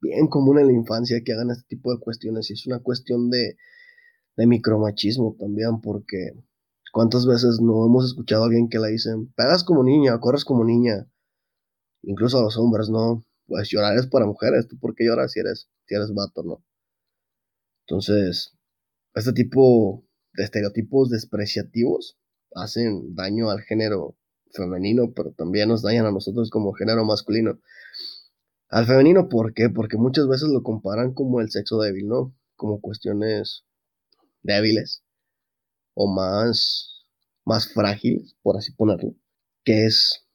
bien 0.02 0.28
común 0.28 0.60
en 0.60 0.68
la 0.68 0.74
infancia 0.74 1.22
que 1.24 1.34
hagan 1.34 1.52
este 1.52 1.68
tipo 1.68 1.94
de 1.94 2.00
cuestiones 2.00 2.50
y 2.50 2.54
es 2.54 2.66
una 2.68 2.80
cuestión 2.80 3.30
de, 3.30 3.58
de 4.38 4.48
micromachismo 4.48 5.36
también 5.40 5.82
porque 5.82 6.34
cuántas 6.92 7.26
veces 7.26 7.60
no 7.62 7.86
hemos 7.86 8.06
escuchado 8.06 8.44
a 8.44 8.46
alguien 8.48 8.70
que 8.70 8.80
le 8.80 8.90
dicen, 8.90 9.32
pegas 9.34 9.64
como 9.64 9.84
niña, 9.84 10.20
corres 10.20 10.46
como 10.46 10.64
niña, 10.64 11.08
incluso 12.04 12.40
a 12.40 12.44
los 12.44 12.58
hombres, 12.58 12.90
¿no? 12.90 13.26
Pues 13.46 13.70
llorar 13.70 13.98
es 13.98 14.08
para 14.08 14.26
mujeres, 14.26 14.68
¿tú 14.68 14.78
por 14.80 14.96
qué 14.96 15.06
lloras 15.06 15.32
si 15.32 15.40
eres, 15.40 15.70
si 15.86 15.96
eres 15.96 16.14
vato, 16.14 16.44
no? 16.44 16.64
Entonces, 17.88 18.56
este 19.16 19.34
tipo 19.34 20.06
de 20.34 20.44
estereotipos 20.44 21.10
despreciativos 21.10 22.18
hacen 22.54 23.16
daño 23.16 23.50
al 23.50 23.62
género 23.62 24.16
femenino, 24.52 25.12
pero 25.16 25.32
también 25.32 25.70
nos 25.70 25.82
dañan 25.82 26.06
a 26.06 26.12
nosotros 26.12 26.50
como 26.50 26.74
género 26.74 27.06
masculino. 27.06 27.60
Al 28.70 28.86
femenino, 28.86 29.30
¿por 29.30 29.54
qué? 29.56 29.70
Porque 29.70 29.98
muchas 29.98 30.28
veces 30.28 30.50
lo 30.50 30.62
comparan 30.62 31.14
como 31.14 31.42
el 31.42 31.50
sexo 31.50 31.80
débil, 31.80 32.08
¿no? 32.08 32.36
Como 32.56 32.82
cuestiones 32.82 33.66
débiles 34.44 35.04
o 35.96 36.08
más, 36.08 37.04
más 37.46 37.74
frágiles, 37.74 38.36
por 38.44 38.58
así 38.58 38.72
ponerlo. 38.72 39.16
Que 39.64 39.86
es, 39.86 40.28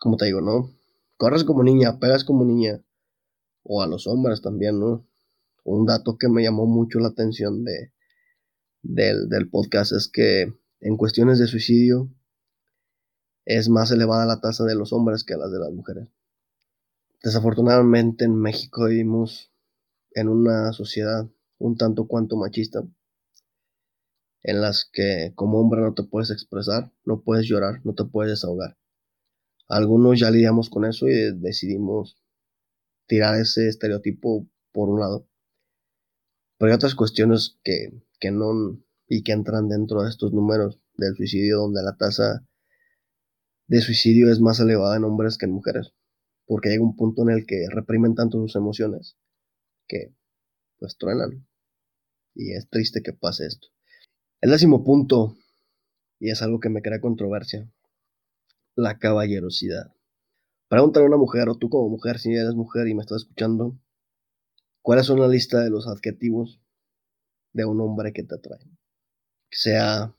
como 0.00 0.16
te 0.16 0.26
digo, 0.26 0.40
¿no? 0.40 0.70
Corres 1.16 1.42
como 1.42 1.64
niña, 1.64 1.98
pegas 1.98 2.22
como 2.24 2.44
niña. 2.44 2.80
O 3.64 3.82
a 3.82 3.88
los 3.88 4.06
hombres 4.06 4.40
también, 4.40 4.78
¿no? 4.78 5.06
Un 5.64 5.84
dato 5.84 6.16
que 6.16 6.28
me 6.28 6.44
llamó 6.44 6.66
mucho 6.66 7.00
la 7.00 7.08
atención 7.08 7.64
de, 7.64 7.92
del, 8.82 9.28
del 9.28 9.50
podcast 9.50 9.92
es 9.92 10.08
que 10.08 10.52
en 10.80 10.96
cuestiones 10.96 11.40
de 11.40 11.48
suicidio 11.48 12.08
es 13.44 13.68
más 13.68 13.90
elevada 13.90 14.26
la 14.26 14.40
tasa 14.40 14.64
de 14.64 14.76
los 14.76 14.92
hombres 14.92 15.24
que 15.24 15.36
las 15.36 15.50
de 15.50 15.58
las 15.58 15.72
mujeres. 15.72 16.08
Desafortunadamente 17.22 18.24
en 18.24 18.34
México 18.34 18.86
vivimos 18.86 19.52
en 20.12 20.28
una 20.28 20.72
sociedad 20.72 21.28
un 21.58 21.76
tanto 21.76 22.06
cuanto 22.06 22.36
machista, 22.36 22.82
en 24.42 24.62
las 24.62 24.88
que 24.90 25.32
como 25.34 25.60
hombre 25.60 25.82
no 25.82 25.92
te 25.92 26.02
puedes 26.02 26.30
expresar, 26.30 26.90
no 27.04 27.20
puedes 27.22 27.46
llorar, 27.46 27.82
no 27.84 27.94
te 27.94 28.04
puedes 28.06 28.32
desahogar. 28.32 28.78
Algunos 29.68 30.18
ya 30.18 30.30
lidiamos 30.30 30.70
con 30.70 30.86
eso 30.86 31.08
y 31.08 31.38
decidimos 31.38 32.18
tirar 33.06 33.38
ese 33.38 33.68
estereotipo 33.68 34.48
por 34.72 34.88
un 34.88 35.00
lado. 35.00 35.28
Pero 36.56 36.72
hay 36.72 36.74
otras 36.74 36.94
cuestiones 36.94 37.58
que, 37.62 37.92
que 38.18 38.30
no 38.30 38.80
y 39.06 39.22
que 39.24 39.32
entran 39.32 39.68
dentro 39.68 40.02
de 40.02 40.08
estos 40.08 40.32
números 40.32 40.80
del 40.94 41.14
suicidio 41.16 41.58
donde 41.58 41.82
la 41.82 41.96
tasa 41.96 42.46
de 43.66 43.80
suicidio 43.82 44.32
es 44.32 44.40
más 44.40 44.58
elevada 44.58 44.96
en 44.96 45.04
hombres 45.04 45.36
que 45.36 45.46
en 45.46 45.52
mujeres, 45.52 45.92
porque 46.50 46.68
llega 46.68 46.82
un 46.82 46.96
punto 46.96 47.22
en 47.22 47.30
el 47.30 47.46
que 47.46 47.64
reprimen 47.70 48.16
tanto 48.16 48.38
sus 48.38 48.56
emociones 48.56 49.16
que 49.86 50.16
pues 50.80 50.96
truenan. 50.98 51.46
Y 52.34 52.54
es 52.54 52.68
triste 52.68 53.02
que 53.04 53.12
pase 53.12 53.46
esto. 53.46 53.68
El 54.40 54.50
décimo 54.50 54.82
punto, 54.82 55.36
y 56.18 56.30
es 56.30 56.42
algo 56.42 56.58
que 56.58 56.68
me 56.68 56.82
crea 56.82 57.00
controversia, 57.00 57.70
la 58.74 58.98
caballerosidad. 58.98 59.94
Pregúntale 60.66 61.04
a 61.04 61.08
una 61.10 61.18
mujer, 61.18 61.48
o 61.48 61.56
tú 61.56 61.70
como 61.70 61.88
mujer, 61.88 62.18
si 62.18 62.34
eres 62.34 62.56
mujer 62.56 62.88
y 62.88 62.94
me 62.94 63.02
estás 63.02 63.22
escuchando, 63.22 63.78
¿cuáles 64.82 65.06
son 65.06 65.20
la 65.20 65.28
lista 65.28 65.60
de 65.60 65.70
los 65.70 65.86
adjetivos 65.86 66.60
de 67.52 67.64
un 67.64 67.80
hombre 67.80 68.12
que 68.12 68.24
te 68.24 68.34
atrae? 68.34 68.66
Sea 69.52 70.16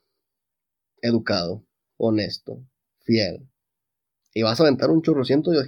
educado, 1.02 1.68
honesto, 1.98 2.66
fiel. 3.02 3.51
Y 4.34 4.44
vas 4.44 4.60
a 4.60 4.64
aventar 4.64 4.90
un 4.90 5.02
chorrociento 5.02 5.52
de 5.52 5.60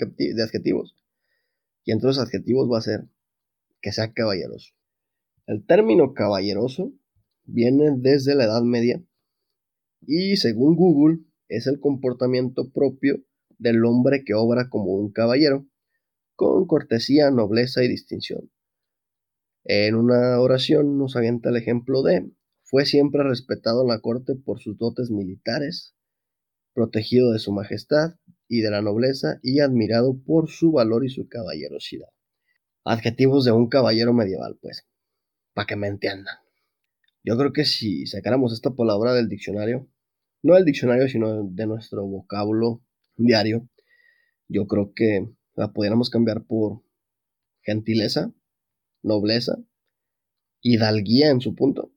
adjetivos. 0.44 0.96
Y 1.84 1.92
entre 1.92 2.08
los 2.08 2.20
adjetivos 2.20 2.72
va 2.72 2.78
a 2.78 2.82
ser 2.82 3.08
que 3.82 3.92
sea 3.92 4.14
caballeroso. 4.14 4.74
El 5.46 5.66
término 5.66 6.14
caballeroso 6.14 6.94
viene 7.44 7.92
desde 7.98 8.36
la 8.36 8.46
Edad 8.46 8.62
Media 8.62 9.04
y 10.02 10.38
según 10.38 10.76
Google 10.76 11.20
es 11.50 11.68
el 11.68 11.80
comportamiento 11.80 12.72
propio 12.72 13.24
del 13.58 13.84
hombre 13.86 14.24
que 14.24 14.34
obra 14.34 14.70
como 14.70 14.94
un 14.94 15.12
caballero, 15.12 15.68
con 16.36 16.66
cortesía, 16.66 17.30
nobleza 17.32 17.84
y 17.84 17.88
distinción. 17.90 18.50
En 19.66 19.96
una 19.96 20.40
oración 20.40 20.98
nos 20.98 21.16
avienta 21.16 21.50
el 21.50 21.58
ejemplo 21.58 22.02
de 22.04 22.32
fue 22.64 22.86
siempre 22.86 23.24
respetado 23.24 23.84
en 23.84 23.90
la 23.90 24.00
corte 24.00 24.36
por 24.36 24.60
sus 24.60 24.78
dotes 24.78 25.12
militares, 25.12 25.96
protegido 26.74 27.32
de 27.32 27.40
su 27.40 27.52
majestad 27.52 28.16
y 28.48 28.62
de 28.62 28.72
la 28.72 28.82
nobleza 28.82 29.40
y 29.42 29.60
admirado 29.60 30.18
por 30.26 30.50
su 30.50 30.72
valor 30.72 31.06
y 31.06 31.10
su 31.10 31.28
caballerosidad. 31.28 32.10
Adjetivos 32.84 33.46
de 33.46 33.52
un 33.52 33.70
caballero 33.70 34.14
medieval, 34.14 34.58
pues, 34.62 34.86
para 35.54 35.66
que 35.66 35.76
me 35.76 35.88
entiendan. 35.88 36.36
Yo 37.24 37.38
creo 37.38 37.54
que 37.54 37.66
si 37.66 38.06
sacáramos 38.06 38.52
esta 38.54 38.72
palabra 38.72 39.14
del 39.14 39.30
diccionario, 39.30 39.90
no 40.42 40.56
del 40.56 40.66
diccionario, 40.66 41.08
sino 41.08 41.44
de 41.44 41.66
nuestro 41.66 42.06
vocablo 42.06 42.84
diario, 43.16 43.70
yo 44.50 44.68
creo 44.68 44.94
que 44.94 45.30
la 45.56 45.72
pudiéramos 45.72 46.10
cambiar 46.10 46.46
por 46.46 46.84
gentileza, 47.62 48.34
nobleza, 49.02 49.58
hidalguía 50.62 51.30
en 51.30 51.40
su 51.40 51.56
punto, 51.56 51.94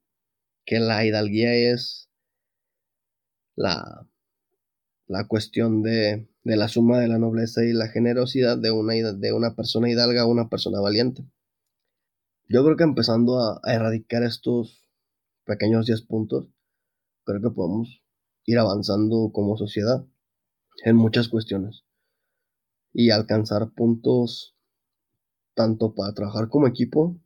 que 0.65 0.79
la 0.79 1.05
hidalguía 1.05 1.55
es 1.55 2.09
la 3.57 4.09
la 5.07 5.27
cuestión 5.27 5.83
de, 5.83 6.29
la 6.43 6.69
suma 6.69 6.99
de 6.99 7.09
la 7.09 7.19
nobleza 7.19 7.65
y 7.65 7.73
la 7.73 7.89
generosidad 7.89 8.59
de 8.59 8.71
una, 8.71 8.95
de 8.95 9.33
una 9.33 9.55
persona 9.55 9.91
hidalga 9.91 10.23
a 10.23 10.27
una 10.27 10.49
persona 10.49 10.81
valiente. 10.81 11.25
Yo 12.49 12.65
creo 12.65 12.77
que 12.77 12.85
empezando 12.85 13.41
a, 13.41 13.61
erradicar 13.65 14.23
estos 14.23 14.89
pequeños 15.45 15.87
10 15.87 16.03
puntos, 16.03 16.49
creo 17.25 17.41
que 17.41 17.51
podemos 17.51 18.03
ir 18.45 18.59
avanzando 18.59 19.31
como 19.33 19.57
sociedad 19.57 20.05
en 20.85 20.97
muchas 20.97 21.29
cuestiones 21.29 21.85
y 22.93 23.11
alcanzar 23.11 23.71
puntos 23.71 24.57
tanto 25.55 25.95
para 25.95 26.13
trabajar 26.15 26.49
como 26.49 26.67
equipo, 26.67 27.17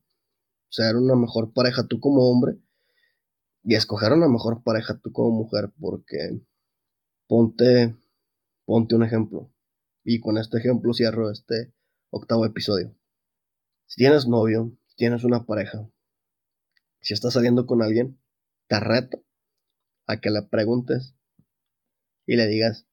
ser 0.68 0.96
una 0.96 1.16
mejor 1.16 1.52
pareja 1.52 1.86
tú 1.86 2.00
como 2.00 2.30
hombre 2.30 2.58
y 3.64 3.74
escoger 3.74 4.12
una 4.12 4.28
mejor 4.28 4.62
pareja 4.62 4.98
tú 4.98 5.12
como 5.12 5.30
mujer, 5.30 5.72
porque 5.78 6.40
Ponte, 7.30 7.96
ponte 8.64 8.96
un 8.96 9.04
ejemplo. 9.04 9.54
Y 10.02 10.18
con 10.18 10.36
este 10.36 10.58
ejemplo 10.58 10.92
cierro 10.92 11.30
este 11.30 11.72
octavo 12.10 12.44
episodio. 12.44 12.98
Si 13.86 13.98
tienes 13.98 14.26
novio, 14.26 14.76
si 14.88 14.96
tienes 14.96 15.22
una 15.22 15.46
pareja, 15.46 15.88
si 17.00 17.14
estás 17.14 17.34
saliendo 17.34 17.66
con 17.66 17.82
alguien, 17.82 18.20
te 18.66 18.80
reto 18.80 19.24
a 20.08 20.20
que 20.20 20.30
le 20.30 20.42
preguntes 20.42 21.14
y 22.26 22.34
le 22.34 22.48
digas, 22.48 22.88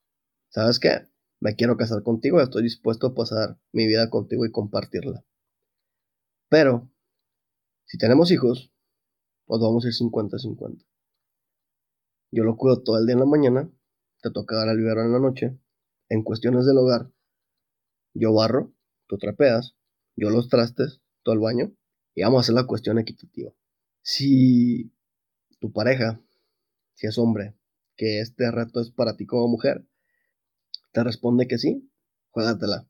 ¿sabes 0.49 0.79
qué? 0.79 1.07
Me 1.39 1.55
quiero 1.55 1.75
casar 1.75 2.03
contigo, 2.03 2.39
estoy 2.39 2.61
dispuesto 2.61 3.07
a 3.07 3.15
pasar 3.15 3.59
mi 3.71 3.87
vida 3.87 4.11
contigo 4.11 4.45
y 4.45 4.51
compartirla. 4.51 5.25
Pero, 6.47 6.91
si 7.85 7.97
tenemos 7.97 8.29
hijos, 8.29 8.71
pues 9.45 9.59
vamos 9.59 9.83
a 9.83 9.87
ir 9.87 9.95
50-50. 9.95 10.85
Yo 12.29 12.43
lo 12.43 12.55
cuido 12.55 12.83
todo 12.83 12.99
el 12.99 13.07
día 13.07 13.13
en 13.13 13.19
la 13.21 13.25
mañana 13.25 13.71
te 14.21 14.31
toca 14.31 14.55
dar 14.55 14.69
al 14.69 14.79
en 14.79 15.11
la 15.11 15.19
noche. 15.19 15.57
En 16.09 16.23
cuestiones 16.23 16.65
del 16.65 16.77
hogar, 16.77 17.11
yo 18.13 18.33
barro, 18.33 18.73
tú 19.07 19.17
trapeas, 19.17 19.75
yo 20.15 20.29
los 20.29 20.49
trastes, 20.49 21.01
todo 21.23 21.35
el 21.35 21.41
baño, 21.41 21.73
y 22.15 22.23
vamos 22.23 22.39
a 22.39 22.41
hacer 22.41 22.55
la 22.55 22.65
cuestión 22.65 22.97
equitativa. 22.97 23.51
Si 24.01 24.91
tu 25.59 25.71
pareja, 25.71 26.21
si 26.93 27.07
es 27.07 27.17
hombre, 27.17 27.55
que 27.95 28.21
este 28.21 28.49
reto 28.51 28.79
es 28.79 28.89
para 28.91 29.17
ti 29.17 29.25
como 29.25 29.47
mujer, 29.47 29.85
te 30.93 31.03
responde 31.03 31.47
que 31.47 31.57
sí, 31.57 31.91
juégatela. 32.31 32.87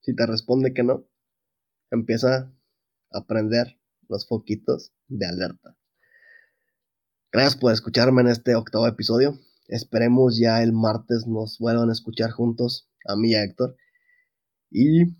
Si 0.00 0.14
te 0.14 0.26
responde 0.26 0.74
que 0.74 0.82
no, 0.82 1.06
empieza 1.90 2.52
a 3.10 3.26
prender 3.26 3.78
los 4.08 4.26
foquitos 4.26 4.92
de 5.08 5.26
alerta. 5.26 5.76
Gracias 7.32 7.56
por 7.56 7.72
escucharme 7.72 8.22
en 8.22 8.28
este 8.28 8.54
octavo 8.54 8.86
episodio. 8.86 9.38
Esperemos 9.66 10.38
ya 10.38 10.62
el 10.62 10.72
martes 10.72 11.26
nos 11.26 11.58
vuelvan 11.58 11.88
a 11.88 11.92
escuchar 11.92 12.30
juntos, 12.30 12.88
a 13.06 13.16
mí 13.16 13.30
y 13.30 13.34
a 13.34 13.42
Héctor. 13.42 13.76
Y 14.70 15.16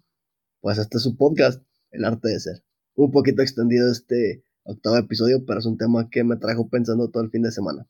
pues 0.61 0.79
este 0.79 0.99
es 0.99 1.03
su 1.03 1.17
podcast, 1.17 1.63
El 1.91 2.05
arte 2.05 2.29
de 2.29 2.41
ser. 2.41 2.65
Un 2.95 3.11
poquito 3.11 3.43
extendido 3.43 3.91
este 3.91 4.45
octavo 4.65 4.97
episodio, 4.97 5.45
pero 5.47 5.61
es 5.61 5.67
un 5.67 5.79
tema 5.79 6.09
que 6.11 6.25
me 6.25 6.37
trajo 6.37 6.69
pensando 6.69 7.11
todo 7.11 7.23
el 7.23 7.31
fin 7.31 7.43
de 7.43 7.53
semana. 7.53 7.89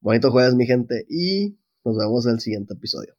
Bonito 0.00 0.30
jueves, 0.30 0.54
mi 0.54 0.66
gente, 0.66 1.06
y 1.08 1.58
nos 1.84 1.96
vemos 1.96 2.26
en 2.26 2.32
el 2.32 2.40
siguiente 2.40 2.74
episodio. 2.74 3.14